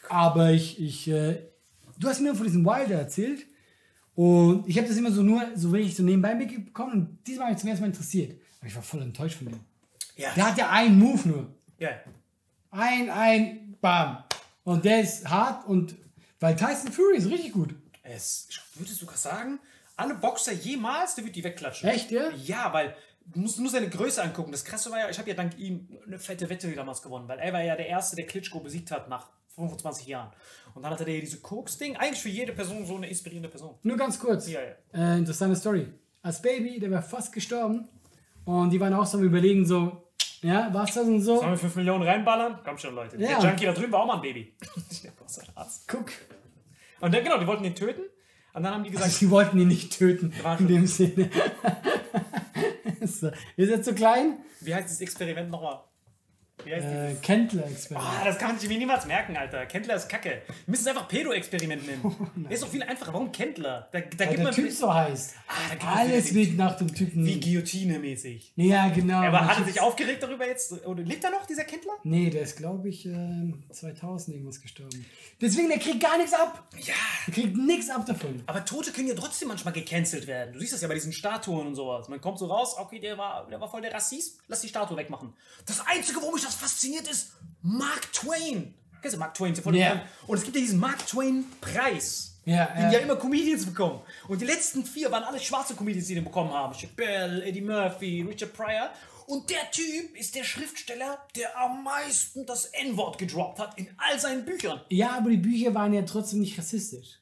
Aber 0.10 0.50
ich, 0.50 0.82
ich, 0.82 1.08
äh, 1.10 1.44
du 2.00 2.08
hast 2.10 2.22
mir 2.22 2.34
von 2.34 2.46
diesem 2.48 2.66
Wilder 2.66 2.98
erzählt 2.98 3.46
Und 4.18 4.68
ich 4.68 4.76
habe 4.80 4.88
das 4.88 4.98
immer 4.98 5.12
so 5.12 5.22
nur 5.22 5.44
so 5.54 5.72
wirklich 5.72 5.96
so 5.96 6.02
nebenbei 6.02 6.34
mitbekommen 6.34 6.92
und 6.92 7.28
diesmal 7.28 7.46
habe 7.46 7.54
ich 7.54 7.60
zum 7.60 7.70
ersten 7.70 7.84
Mal 7.84 7.90
interessiert. 7.90 8.42
Aber 8.58 8.68
ich 8.68 8.76
war 8.76 8.82
voll 8.82 9.04
enttäuscht 9.04 9.38
von 9.38 9.48
ihm. 9.48 9.60
Ja. 10.16 10.34
Der 10.34 10.48
hat 10.48 10.58
ja 10.58 10.72
einen 10.72 10.98
Move 10.98 11.28
nur. 11.28 11.56
ja. 11.78 11.92
Ein, 12.72 13.12
ein, 13.12 13.78
bam. 13.80 14.24
Und 14.64 14.84
der 14.86 15.02
ist 15.02 15.30
hart 15.30 15.68
und 15.68 15.96
weil 16.40 16.56
Tyson 16.56 16.92
Fury 16.92 17.18
ist 17.18 17.30
richtig 17.30 17.52
gut. 17.52 17.76
Es, 18.02 18.48
ich 18.50 18.60
würde 18.80 18.92
sogar 18.92 19.18
sagen, 19.18 19.60
alle 19.96 20.16
Boxer 20.16 20.54
jemals, 20.54 21.14
der 21.14 21.24
wird 21.24 21.36
die 21.36 21.44
wegklatschen. 21.44 21.88
Echt, 21.88 22.10
ja? 22.10 22.32
Ja, 22.32 22.74
weil 22.74 22.96
du 23.28 23.40
musst 23.40 23.60
nur 23.60 23.70
seine 23.70 23.88
Größe 23.88 24.24
angucken. 24.24 24.52
Das 24.52 24.66
Krasse 24.66 24.90
war 24.90 24.98
ja, 24.98 25.10
ich 25.12 25.20
habe 25.20 25.30
ja 25.30 25.36
dank 25.36 25.60
ihm 25.60 25.88
eine 26.08 26.18
fette 26.18 26.50
Wette 26.50 26.72
damals 26.72 27.04
gewonnen, 27.04 27.28
weil 27.28 27.38
er 27.38 27.54
war 27.54 27.62
ja 27.62 27.76
der 27.76 27.88
Erste, 27.88 28.16
der 28.16 28.26
Klitschko 28.26 28.62
besiegt 28.62 28.90
hat 28.90 29.10
nach 29.10 29.30
25 29.58 30.08
Jahren. 30.08 30.32
Und 30.76 30.84
dann 30.84 30.92
hatte 30.92 31.04
der 31.04 31.20
diese 31.20 31.40
Koks-Ding. 31.40 31.98
Eigentlich 31.98 32.22
für 32.22 32.30
jede 32.30 32.54
Person 32.54 32.86
so 32.86 32.96
eine 32.96 33.10
inspirierende 33.10 33.50
Person. 33.50 33.76
Nur 33.82 33.98
ganz 33.98 34.20
kurz. 34.20 34.48
Ja, 34.48 34.60
ja. 34.62 35.14
Äh, 35.14 35.18
interessante 35.18 35.56
Story. 35.56 35.88
Als 36.22 36.42
Baby, 36.42 36.80
der 36.80 36.92
war 36.92 37.02
fast 37.02 37.34
gestorben. 37.34 37.88
Und 38.46 38.70
die 38.70 38.80
waren 38.80 38.94
auch 38.94 39.06
so 39.06 39.18
am 39.18 39.24
überlegen, 39.24 39.66
so, 39.66 40.10
ja, 40.42 40.70
was 40.72 40.94
das 40.94 41.08
und 41.08 41.22
so. 41.22 41.38
Sollen 41.38 41.52
wir 41.52 41.58
5 41.58 41.76
Millionen 41.76 42.04
reinballern? 42.04 42.60
Komm 42.64 42.78
schon, 42.78 42.94
Leute. 42.94 43.18
Ja. 43.18 43.40
Der 43.40 43.50
Junkie 43.50 43.66
da 43.66 43.74
drüben 43.74 43.92
war 43.92 44.02
auch 44.02 44.06
mal 44.06 44.16
ein 44.16 44.22
Baby. 44.22 44.54
Guck. 45.88 46.12
Und 47.02 47.14
dann, 47.14 47.24
genau, 47.24 47.40
die 47.40 47.48
wollten 47.48 47.64
ihn 47.64 47.76
töten. 47.76 48.04
Und 48.54 48.64
dann 48.64 48.74
haben 48.74 48.84
die 48.84 48.92
gesagt, 48.92 49.12
Sie 49.14 49.30
wollten 49.32 49.60
ihn 49.60 49.68
nicht 49.68 49.98
töten. 49.98 50.32
In 50.60 50.68
dem 50.68 50.88
Sinne. 50.88 51.30
so. 53.02 53.32
Ist 53.56 53.70
jetzt 53.70 53.86
so 53.86 53.94
klein? 53.94 54.38
wie 54.62 54.74
heißt 54.74 54.90
das 54.90 55.02
Experiment 55.02 55.50
nochmal? 55.50 55.80
Äh, 56.66 57.10
dieses? 57.10 57.22
Kentler-Experiment. 57.22 58.10
Ah, 58.22 58.26
das 58.26 58.38
kann 58.38 58.50
man 58.50 58.60
sich 58.60 58.68
mir 58.68 58.78
niemals 58.78 59.06
merken, 59.06 59.38
Alter. 59.38 59.66
Kendler 59.68 59.96
ist 59.96 60.10
kacke. 60.10 60.30
Wir 60.48 60.56
müssen 60.66 60.82
es 60.82 60.88
einfach 60.88 61.08
Pedo-Experiment 61.08 61.86
nennen. 61.86 62.30
Der 62.36 62.52
ist 62.52 62.64
doch 62.64 62.68
viel 62.70 62.84
einfacher. 62.84 63.14
Warum 63.14 63.32
Kendler? 63.32 63.88
Da, 63.92 64.00
da 64.00 64.06
Weil 64.20 64.28
gibt 64.28 64.38
der 64.40 64.44
man 64.46 64.54
Typ 64.54 64.72
so 64.72 64.94
heißt. 64.94 65.36
Ah, 65.48 65.96
Alles 65.98 66.34
wird 66.34 66.56
nach 66.58 66.76
dem 66.78 66.94
Typen. 66.94 67.26
wie 67.26 67.40
Guillotine-mäßig. 67.40 68.54
ja, 68.56 68.90
genau. 68.90 69.22
Aber 69.22 69.46
hat 69.48 69.60
er 69.60 69.66
sich 69.66 69.80
aufgeregt 69.80 70.24
darüber 70.24 70.48
jetzt? 70.48 70.72
Oder 70.86 71.04
lebt 71.04 71.24
er 71.24 71.32
noch, 71.32 71.46
dieser 71.46 71.64
Kendler? 71.64 71.94
Nee, 72.04 72.30
der 72.32 72.42
ist, 72.42 72.58
glaube 72.58 72.90
ich, 72.90 73.06
äh, 73.06 73.54
2000 73.72 74.36
irgendwas 74.36 74.60
gestorben. 74.62 75.06
Deswegen, 75.40 75.70
der 75.70 75.78
kriegt 75.80 76.02
gar 76.02 76.18
nichts 76.18 76.34
ab. 76.34 76.68
Ja. 76.80 76.94
Der 77.28 77.34
kriegt 77.36 77.56
nichts 77.56 77.90
ab 77.90 78.06
davon. 78.08 78.42
Aber 78.48 78.66
Tote 78.66 78.92
können 78.92 79.08
ja 79.08 79.14
trotzdem 79.16 79.48
manchmal 79.50 79.74
gecancelt 79.74 80.26
werden. 80.28 80.54
Du 80.54 80.60
siehst 80.60 80.74
das 80.74 80.82
ja 80.82 80.88
bei 80.88 80.96
diesen 80.96 81.14
Statuen 81.14 81.68
und 81.68 81.76
sowas. 81.76 82.10
Man 82.10 82.20
kommt 82.20 82.40
so 82.40 82.48
raus, 82.48 82.76
okay, 82.78 83.00
der 83.00 83.18
war, 83.18 83.48
der 83.48 83.62
war 83.62 83.70
voll 83.70 83.82
der 83.82 83.94
Rassist, 83.94 84.40
lass 84.48 84.62
die 84.62 84.68
Statue 84.70 84.98
wegmachen. 84.98 85.34
Das 85.66 85.82
Einzige, 85.86 86.20
warum 86.20 86.34
mich 86.34 86.47
das 86.48 86.56
fasziniert, 86.56 87.08
ist 87.08 87.34
Mark 87.62 88.12
Twain. 88.14 88.74
Kennst 89.02 89.16
du 89.16 89.20
Mark 89.20 89.34
Twain? 89.36 89.54
Ja 89.54 89.62
bekannt. 89.62 90.02
Und 90.28 90.38
es 90.38 90.44
gibt 90.44 90.56
ja 90.56 90.62
diesen 90.62 90.80
Mark 90.80 91.06
Twain-Preis. 91.06 92.40
Ja, 92.46 92.66
den 92.68 92.84
ja. 92.84 92.92
ja 92.94 93.00
immer 93.00 93.18
Comedians 93.18 93.66
bekommen. 93.66 94.02
Und 94.28 94.42
die 94.42 94.46
letzten 94.46 94.86
vier 94.86 95.12
waren 95.12 95.24
alle 95.24 95.40
schwarze 95.40 95.76
Comedians, 95.76 96.08
die 96.08 96.16
den 96.16 96.24
bekommen 96.24 96.52
haben. 96.52 96.74
Chappelle, 96.74 97.44
Eddie 97.44 97.62
Murphy, 97.62 98.22
Richard 98.22 98.54
Pryor. 98.54 98.90
Und 99.28 99.50
der 99.50 99.70
Typ 99.72 100.16
ist 100.18 100.34
der 100.36 100.46
Schriftsteller, 100.46 101.20
der 101.36 101.58
am 101.60 101.84
meisten 101.84 102.46
das 102.46 102.68
N-Wort 102.68 103.18
gedroppt 103.18 103.60
hat 103.60 103.78
in 103.78 103.90
all 103.98 104.18
seinen 104.18 104.46
Büchern. 104.46 104.80
Ja, 104.88 105.18
aber 105.18 105.30
die 105.30 105.38
Bücher 105.38 105.76
waren 105.76 105.94
ja 105.94 106.04
trotzdem 106.04 106.40
nicht 106.40 106.58
rassistisch. 106.58 107.20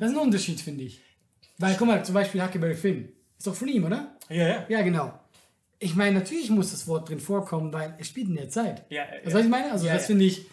Das 0.00 0.10
ist 0.10 0.16
ein 0.16 0.22
Unterschied, 0.22 0.60
finde 0.60 0.84
ich. 0.84 1.02
Weil, 1.58 1.76
guck 1.76 1.86
mal, 1.86 2.02
zum 2.02 2.14
Beispiel 2.14 2.42
Huckleberry 2.42 2.74
Finn. 2.74 3.12
Ist 3.36 3.46
doch 3.46 3.54
von 3.54 3.68
ihm, 3.68 3.84
oder? 3.84 4.16
Ja, 4.30 4.48
ja. 4.48 4.66
Ja, 4.68 4.82
genau. 4.82 5.20
Ich 5.82 5.96
meine, 5.96 6.18
natürlich 6.20 6.48
muss 6.50 6.70
das 6.70 6.86
Wort 6.86 7.08
drin 7.08 7.18
vorkommen, 7.20 7.72
weil 7.72 7.94
es 7.98 8.06
spielt 8.08 8.28
in 8.28 8.36
der 8.36 8.48
Zeit. 8.48 8.84
Ja, 8.88 9.02
ja. 9.04 9.20
du, 9.24 9.32
was 9.32 9.42
ich 9.44 9.48
meine? 9.50 9.72
Also, 9.72 9.86
Ja, 9.86 9.94
das 9.94 10.02
ja. 10.02 10.06
finde 10.06 10.24
ich, 10.24 10.46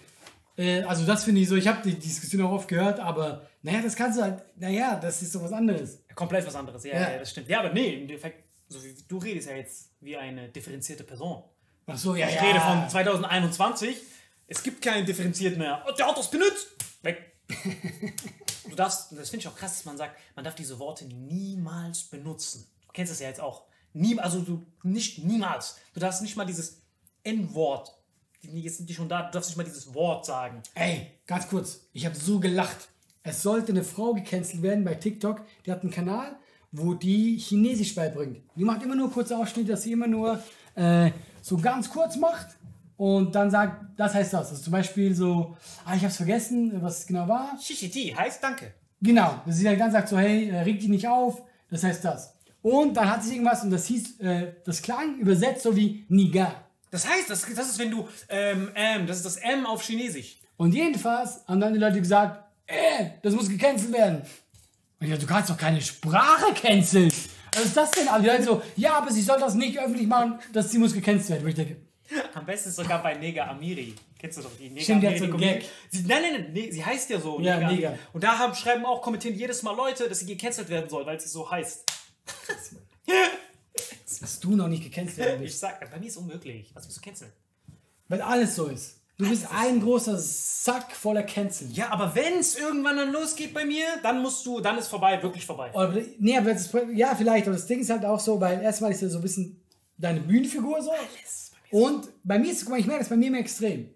äh, 0.57 0.81
also, 0.83 1.05
das 1.05 1.23
finde 1.23 1.41
ich 1.41 1.47
so, 1.47 1.55
ich 1.55 1.67
habe 1.67 1.81
die 1.87 1.97
Diskussion 1.97 2.41
auch 2.43 2.51
oft 2.51 2.67
gehört, 2.67 2.99
aber, 2.99 3.47
naja, 3.61 3.81
das 3.81 3.95
kannst 3.95 4.17
du 4.17 4.23
halt, 4.23 4.43
naja, 4.57 4.95
das 4.99 5.21
ist 5.21 5.31
so 5.31 5.41
was 5.41 5.51
anderes. 5.53 6.03
Komplett 6.15 6.45
was 6.47 6.55
anderes, 6.55 6.83
ja, 6.83 6.93
Ja. 6.93 7.17
das 7.19 7.29
stimmt. 7.31 7.47
Ja, 7.47 7.59
aber 7.59 7.71
nee, 7.73 7.93
im 7.93 8.01
Endeffekt, 8.01 8.43
so 8.67 8.83
wie 8.83 8.95
du 9.07 9.17
redest 9.19 9.47
ja 9.49 9.55
jetzt 9.55 9.91
wie 10.01 10.17
eine 10.17 10.49
differenzierte 10.49 11.03
Person. 11.03 11.43
Ach 11.85 11.97
so, 11.97 12.15
ja, 12.15 12.27
Ich 12.27 12.41
rede 12.41 12.59
von 12.59 12.87
2021. 12.89 13.97
Es 14.47 14.63
gibt 14.63 14.81
keinen 14.81 15.05
differenziert 15.05 15.57
mehr. 15.57 15.83
Oh, 15.87 15.91
der 15.91 16.07
hat 16.07 16.17
das 16.17 16.29
benutzt. 16.29 16.67
Weg. 17.03 17.17
Du 18.69 18.75
darfst, 18.75 19.11
das 19.17 19.31
finde 19.31 19.43
ich 19.43 19.47
auch 19.47 19.55
krass, 19.55 19.77
dass 19.77 19.85
man 19.85 19.97
sagt, 19.97 20.15
man 20.35 20.45
darf 20.45 20.53
diese 20.53 20.77
Worte 20.77 21.05
niemals 21.05 22.03
benutzen. 22.03 22.67
Du 22.85 22.93
kennst 22.93 23.11
das 23.11 23.19
ja 23.19 23.27
jetzt 23.27 23.41
auch. 23.41 23.63
Nie, 23.93 24.19
also 24.19 24.41
du 24.41 24.65
nicht 24.83 25.23
niemals. 25.23 25.77
Du 25.93 25.99
darfst 25.99 26.21
nicht 26.21 26.37
mal 26.37 26.45
dieses 26.45 26.81
N-Wort. 27.23 27.95
Jetzt 28.41 28.77
sind 28.77 28.89
die 28.89 28.93
schon 28.93 29.09
da. 29.09 29.23
Du 29.23 29.31
darfst 29.31 29.49
nicht 29.49 29.57
mal 29.57 29.63
dieses 29.63 29.93
Wort 29.93 30.25
sagen. 30.25 30.61
Ey, 30.75 31.07
ganz 31.27 31.47
kurz, 31.47 31.81
ich 31.91 32.05
habe 32.05 32.15
so 32.15 32.39
gelacht. 32.39 32.89
Es 33.23 33.41
sollte 33.41 33.71
eine 33.71 33.83
Frau 33.83 34.13
gecancelt 34.13 34.61
werden 34.61 34.83
bei 34.85 34.95
TikTok. 34.95 35.41
Die 35.65 35.71
hat 35.71 35.81
einen 35.81 35.91
Kanal, 35.91 36.37
wo 36.71 36.93
die 36.93 37.37
Chinesisch 37.37 37.95
beibringt. 37.95 38.41
Die 38.55 38.63
macht 38.63 38.81
immer 38.83 38.95
nur 38.95 39.11
kurze 39.11 39.37
Ausschnitte, 39.37 39.71
dass 39.71 39.83
sie 39.83 39.91
immer 39.91 40.07
nur 40.07 40.41
äh, 40.75 41.11
so 41.41 41.57
ganz 41.57 41.89
kurz 41.89 42.15
macht 42.15 42.47
und 42.95 43.33
dann 43.33 43.51
sagt, 43.51 43.97
das 43.97 44.13
heißt 44.13 44.33
das. 44.33 44.49
Also 44.51 44.63
zum 44.63 44.71
Beispiel 44.71 45.13
so, 45.15 45.55
ah, 45.85 45.95
ich 45.95 46.03
hab's 46.03 46.17
vergessen, 46.17 46.81
was 46.81 46.99
es 46.99 47.07
genau 47.07 47.27
war. 47.27 47.57
Shishiti 47.61 48.13
heißt 48.17 48.43
Danke. 48.43 48.73
Genau, 49.01 49.41
dass 49.45 49.55
sie 49.55 49.63
dann 49.63 49.77
ganz 49.77 49.93
sagt 49.93 50.09
so, 50.09 50.17
hey, 50.17 50.49
äh, 50.49 50.59
reg 50.59 50.79
dich 50.79 50.89
nicht 50.89 51.07
auf, 51.07 51.41
das 51.69 51.83
heißt 51.83 52.03
das. 52.03 52.35
Und 52.61 52.95
dann 52.95 53.09
hat 53.09 53.23
sie 53.23 53.33
irgendwas 53.33 53.63
und 53.63 53.71
das 53.71 53.85
hieß, 53.85 54.19
äh, 54.19 54.53
das 54.65 54.81
klang 54.81 55.17
übersetzt 55.17 55.63
so 55.63 55.75
wie 55.75 56.05
Niga. 56.09 56.63
Das 56.91 57.07
heißt, 57.07 57.29
das, 57.29 57.45
das 57.55 57.69
ist, 57.69 57.79
wenn 57.79 57.91
du 57.91 58.07
ähm, 58.27 58.71
ähm, 58.75 59.07
das 59.07 59.17
ist 59.17 59.25
das 59.25 59.37
M 59.37 59.65
auf 59.65 59.81
Chinesisch. 59.83 60.37
Und 60.57 60.73
jedenfalls 60.73 61.41
haben 61.47 61.61
dann 61.61 61.73
die 61.73 61.79
Leute 61.79 61.99
gesagt, 61.99 62.43
äh, 62.67 63.05
das 63.21 63.33
muss 63.33 63.47
gecancelt 63.47 63.93
werden. 63.93 64.21
Und 64.99 65.05
ich 65.05 65.09
dachte, 65.09 65.25
du 65.25 65.31
kannst 65.31 65.49
doch 65.49 65.57
keine 65.57 65.81
Sprache 65.81 66.53
canceln. 66.53 67.11
Was 67.53 67.65
ist 67.65 67.77
das 67.77 67.91
denn? 67.91 68.07
Aber 68.07 68.19
die 68.19 68.27
Leute 68.27 68.43
so, 68.43 68.61
ja, 68.75 68.95
aber 68.95 69.11
sie 69.11 69.21
soll 69.21 69.39
das 69.39 69.53
nicht 69.55 69.79
öffentlich 69.79 70.07
machen, 70.07 70.39
dass 70.51 70.69
sie 70.71 70.77
muss 70.77 70.93
gecancelt 70.93 71.29
werden. 71.29 71.43
Wo 71.45 71.47
ich 71.47 71.55
denke, 71.55 71.77
Am 72.33 72.45
besten 72.45 72.71
sogar 72.71 73.01
bei 73.01 73.13
Neger 73.13 73.49
Amiri. 73.49 73.95
Kennst 74.19 74.37
du 74.39 74.41
doch 74.41 74.51
die 74.59 74.69
Neger 74.69 74.81
Stimmt, 74.81 75.05
Amiri? 75.05 75.19
so. 75.19 75.37
Gag. 75.37 75.65
Sie, 75.89 76.01
nein, 76.01 76.21
nein, 76.21 76.33
nein, 76.41 76.53
nee, 76.53 76.71
sie 76.71 76.83
heißt 76.83 77.09
ja 77.11 77.19
so. 77.21 77.39
Ja, 77.39 77.55
Neger 77.55 77.71
Neger. 77.71 77.87
Amiri. 77.89 78.01
Und 78.13 78.23
da 78.23 78.37
haben, 78.37 78.53
schreiben 78.53 78.85
auch, 78.85 79.01
kommentieren 79.01 79.35
jedes 79.35 79.63
Mal 79.63 79.75
Leute, 79.75 80.09
dass 80.09 80.19
sie 80.19 80.25
gecancelt 80.25 80.67
werden 80.69 80.89
soll, 80.89 81.05
weil 81.05 81.19
sie 81.19 81.29
so 81.29 81.49
heißt. 81.49 81.85
Dass 84.21 84.39
du 84.39 84.55
noch 84.55 84.67
nicht 84.67 84.83
gecancelt 84.83 85.35
Ich 85.35 85.41
bist. 85.41 85.59
sag, 85.59 85.89
bei 85.91 85.99
mir 85.99 86.07
ist 86.07 86.17
unmöglich. 86.17 86.71
Was 86.73 86.85
willst 86.85 86.97
du 86.97 87.01
canceln? 87.01 87.31
Weil 88.07 88.21
alles 88.21 88.55
so 88.55 88.67
ist. 88.67 88.95
Du 89.17 89.27
bist 89.29 89.47
ein 89.53 89.81
großer 89.81 90.17
Sack 90.17 90.93
voller 90.95 91.23
Cancel. 91.23 91.67
Ja, 91.71 91.91
aber 91.91 92.15
wenn 92.15 92.39
es 92.39 92.55
irgendwann 92.57 92.95
dann 92.95 93.11
losgeht 93.11 93.53
bei 93.53 93.65
mir, 93.65 93.85
dann 94.01 94.21
musst 94.21 94.45
du, 94.45 94.61
dann 94.61 94.77
ist 94.77 94.87
vorbei, 94.87 95.21
wirklich 95.21 95.45
vorbei. 95.45 95.71
Aber, 95.73 95.93
nee, 96.17 96.37
aber 96.37 96.53
das, 96.53 96.69
ja, 96.93 97.13
vielleicht, 97.15 97.45
aber 97.45 97.55
das 97.57 97.67
Ding 97.67 97.81
ist 97.81 97.89
halt 97.89 98.05
auch 98.05 98.19
so, 98.19 98.39
weil 98.39 98.61
erstmal 98.61 98.91
ist 98.91 99.01
ja 99.01 99.09
so 99.09 99.17
ein 99.17 99.21
bisschen 99.21 99.61
deine 99.97 100.21
Bühnenfigur 100.21 100.81
so. 100.81 100.91
Und 101.71 102.07
bei 102.23 102.39
mir 102.39 102.51
ist, 102.51 102.61
guck 102.61 102.69
mal, 102.71 102.79
ich 102.79 102.85
merke 102.87 103.01
das 103.01 103.09
bei 103.09 103.17
mir 103.17 103.27
immer 103.27 103.39
extrem. 103.39 103.89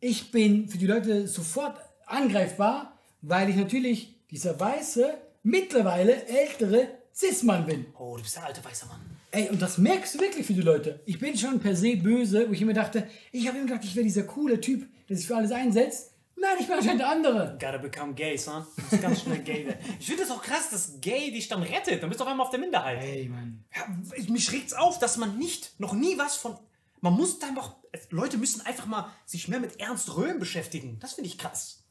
Ich 0.00 0.30
bin 0.30 0.66
für 0.66 0.78
die 0.78 0.86
Leute 0.86 1.28
sofort 1.28 1.78
angreifbar, 2.06 2.98
weil 3.20 3.50
ich 3.50 3.56
natürlich 3.56 4.16
dieser 4.30 4.58
weiße, 4.58 5.12
mittlerweile 5.42 6.24
ältere 6.26 6.88
Cis-Mann 7.14 7.66
bin. 7.66 7.86
Oh, 7.98 8.16
du 8.16 8.22
bist 8.22 8.36
der 8.36 8.44
alte 8.46 8.64
weiße 8.64 8.86
Mann. 8.86 9.00
Ey, 9.30 9.48
und 9.48 9.60
das 9.60 9.78
merkst 9.78 10.14
du 10.14 10.20
wirklich 10.20 10.46
für 10.46 10.52
die 10.54 10.60
Leute. 10.62 11.00
Ich 11.06 11.18
bin 11.18 11.36
schon 11.36 11.58
per 11.60 11.74
se 11.76 11.96
böse, 11.96 12.48
wo 12.48 12.52
ich 12.52 12.62
immer 12.62 12.72
dachte, 12.74 13.08
ich 13.32 13.46
habe 13.48 13.58
immer 13.58 13.66
gedacht, 13.66 13.84
ich 13.84 13.94
wäre 13.94 14.04
dieser 14.04 14.24
coole 14.24 14.60
Typ, 14.60 14.86
der 15.08 15.16
sich 15.16 15.26
für 15.26 15.36
alles 15.36 15.52
einsetzt. 15.52 16.10
Nein, 16.36 16.56
ich 16.58 16.66
bin 16.66 16.76
anscheinend 16.76 17.00
der 17.00 17.08
andere. 17.08 17.56
Gotta 17.60 17.78
become 17.78 18.14
gay, 18.14 18.36
son. 18.36 18.66
Du 18.76 18.82
musst 18.82 19.02
ganz 19.02 19.20
schnell 19.22 19.38
gay 19.42 19.66
werden. 19.66 19.78
Ich 20.00 20.06
finde 20.06 20.22
das 20.22 20.30
auch 20.32 20.42
krass, 20.42 20.70
dass 20.70 21.00
gay 21.00 21.30
dich 21.30 21.48
dann 21.48 21.62
rettet. 21.62 22.02
Dann 22.02 22.08
bist 22.08 22.20
du 22.20 22.24
auf 22.24 22.30
einmal 22.30 22.44
auf 22.46 22.50
der 22.50 22.58
Minderheit. 22.60 22.98
Ey, 23.02 23.28
Mann. 23.28 23.64
Ja, 23.76 23.86
mich 24.28 24.50
regt's 24.50 24.72
auf, 24.72 24.98
dass 24.98 25.16
man 25.18 25.38
nicht, 25.38 25.78
noch 25.78 25.92
nie 25.94 26.18
was 26.18 26.34
von. 26.36 26.58
Man 27.00 27.12
muss 27.14 27.38
da 27.38 27.48
einfach. 27.48 27.76
Leute 28.10 28.38
müssen 28.38 28.60
einfach 28.62 28.86
mal 28.86 29.10
sich 29.24 29.48
mehr 29.48 29.60
mit 29.60 29.78
Ernst 29.80 30.16
Röhm 30.16 30.38
beschäftigen. 30.38 30.98
Das 31.00 31.12
finde 31.14 31.28
ich 31.28 31.38
krass. 31.38 31.84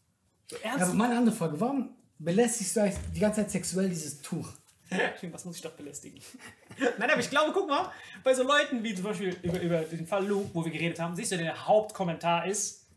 So 0.49 0.57
Ja, 0.57 0.71
ernst. 0.71 0.83
aber 0.83 0.93
mal 0.95 1.05
eine 1.09 1.17
andere 1.17 1.35
Frage. 1.35 1.59
Warum 1.61 1.95
belästigst 2.19 2.75
du 2.75 2.91
die 3.15 3.19
ganze 3.19 3.41
Zeit 3.41 3.51
sexuell 3.51 3.89
dieses 3.89 4.21
Tuch? 4.21 4.49
was 5.31 5.45
muss 5.45 5.55
ich 5.55 5.61
doch 5.61 5.71
belästigen? 5.71 6.21
Nein, 6.97 7.09
aber 7.09 7.19
ich 7.19 7.29
glaube, 7.29 7.51
guck 7.53 7.67
mal, 7.67 7.91
bei 8.23 8.33
so 8.33 8.43
Leuten 8.43 8.83
wie 8.83 8.93
zum 8.93 9.05
Beispiel 9.05 9.35
über, 9.41 9.59
über 9.59 9.79
den 9.81 10.07
Fall 10.07 10.25
Luke, 10.25 10.49
wo 10.53 10.63
wir 10.63 10.71
geredet 10.71 10.99
haben, 10.99 11.15
siehst 11.15 11.31
du, 11.31 11.37
der 11.37 11.67
Hauptkommentar 11.67 12.45
ist: 12.45 12.87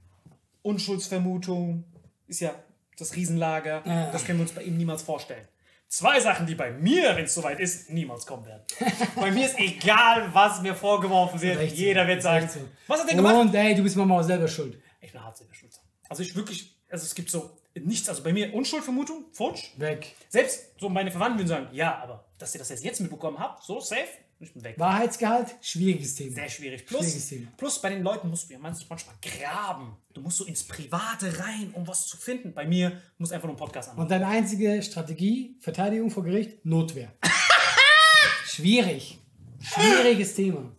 Unschuldsvermutung, 0.62 1.84
ist 2.26 2.40
ja 2.40 2.54
das 2.98 3.14
Riesenlager. 3.14 3.82
Ja. 3.84 4.10
Das 4.10 4.24
können 4.24 4.38
wir 4.38 4.44
uns 4.44 4.52
bei 4.52 4.62
ihm 4.62 4.76
niemals 4.76 5.02
vorstellen. 5.02 5.46
Zwei 5.88 6.18
Sachen, 6.18 6.46
die 6.46 6.56
bei 6.56 6.72
mir, 6.72 7.14
wenn 7.14 7.26
es 7.26 7.34
soweit 7.34 7.60
ist, 7.60 7.90
niemals 7.90 8.26
kommen 8.26 8.46
werden. 8.46 8.62
bei 9.16 9.30
mir 9.30 9.46
ist 9.46 9.58
egal, 9.58 10.28
was 10.32 10.60
mir 10.60 10.74
vorgeworfen 10.74 11.40
wird. 11.40 11.62
Jeder 11.72 12.06
wird 12.06 12.22
sagen: 12.22 12.48
so. 12.48 12.60
Was 12.88 13.00
hat 13.00 13.08
der 13.08 13.16
gemacht? 13.16 13.36
Und 13.36 13.54
ey, 13.54 13.74
du 13.74 13.82
bist 13.82 13.96
Mama 13.96 14.18
auch 14.18 14.22
selber 14.22 14.48
schuld. 14.48 14.80
Ich 15.00 15.12
bin 15.12 15.22
hart 15.22 15.36
selber 15.36 15.54
schuld. 15.54 15.72
Also 16.08 16.22
ich 16.22 16.34
wirklich, 16.34 16.73
also 16.94 17.06
es 17.06 17.14
gibt 17.14 17.28
so 17.28 17.50
nichts, 17.74 18.08
also 18.08 18.22
bei 18.22 18.32
mir 18.32 18.54
Unschuldvermutung, 18.54 19.24
futsch. 19.32 19.70
Weg. 19.78 20.14
Selbst 20.28 20.78
so 20.78 20.88
meine 20.88 21.10
Verwandten 21.10 21.40
würden 21.40 21.48
sagen, 21.48 21.68
ja, 21.72 21.98
aber 21.98 22.24
dass 22.38 22.54
ihr 22.54 22.60
das 22.60 22.68
jetzt, 22.68 22.84
jetzt 22.84 23.00
mitbekommen 23.00 23.36
habt, 23.36 23.64
so 23.64 23.80
safe, 23.80 24.06
ich 24.38 24.52
bin 24.52 24.62
weg. 24.62 24.78
Wahrheitsgehalt, 24.78 25.56
schwieriges 25.60 26.14
Thema. 26.14 26.36
Sehr 26.36 26.48
schwierig. 26.48 26.84
Schwieriges 26.86 27.10
Plus, 27.10 27.28
Thema. 27.28 27.48
plus 27.56 27.80
bei 27.80 27.90
den 27.90 28.04
Leuten 28.04 28.30
musst 28.30 28.48
du 28.48 28.52
ja 28.52 28.60
manchmal 28.60 28.98
graben. 29.20 29.96
Du 30.12 30.20
musst 30.20 30.38
so 30.38 30.44
ins 30.44 30.62
Private 30.62 31.36
rein, 31.40 31.70
um 31.72 31.86
was 31.88 32.06
zu 32.06 32.16
finden. 32.16 32.54
Bei 32.54 32.64
mir 32.64 33.00
muss 33.18 33.32
einfach 33.32 33.48
nur 33.48 33.56
ein 33.56 33.58
Podcast 33.58 33.90
an. 33.90 33.96
Und 33.96 34.08
deine 34.08 34.28
einzige 34.28 34.80
Strategie, 34.80 35.56
Verteidigung 35.60 36.10
vor 36.12 36.22
Gericht, 36.22 36.64
Notwehr. 36.64 37.12
Schwierig. 38.46 39.18
Schwieriges 39.60 40.34
Thema. 40.34 40.70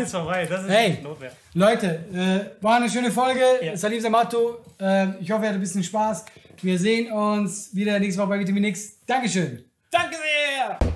Ist 0.00 0.12
vorbei. 0.12 0.46
Das 0.48 0.62
ist 0.64 0.70
Hey. 0.70 0.98
Notwehr. 1.02 1.32
Leute, 1.54 1.86
äh, 2.12 2.62
war 2.62 2.76
eine 2.76 2.88
schöne 2.90 3.10
Folge. 3.10 3.40
Ja. 3.62 3.76
Salim 3.76 4.00
Samato. 4.00 4.58
Äh, 4.80 5.08
ich 5.20 5.30
hoffe, 5.30 5.42
ihr 5.42 5.48
hattet 5.48 5.54
ein 5.54 5.60
bisschen 5.60 5.82
Spaß. 5.82 6.24
Wir 6.62 6.78
sehen 6.78 7.12
uns 7.12 7.74
wieder 7.74 7.98
nächste 7.98 8.20
Woche 8.22 8.28
bei 8.30 8.38
Vitamin 8.40 8.64
X. 8.64 9.04
Dankeschön. 9.06 9.64
Danke 9.90 10.16
sehr! 10.16 10.95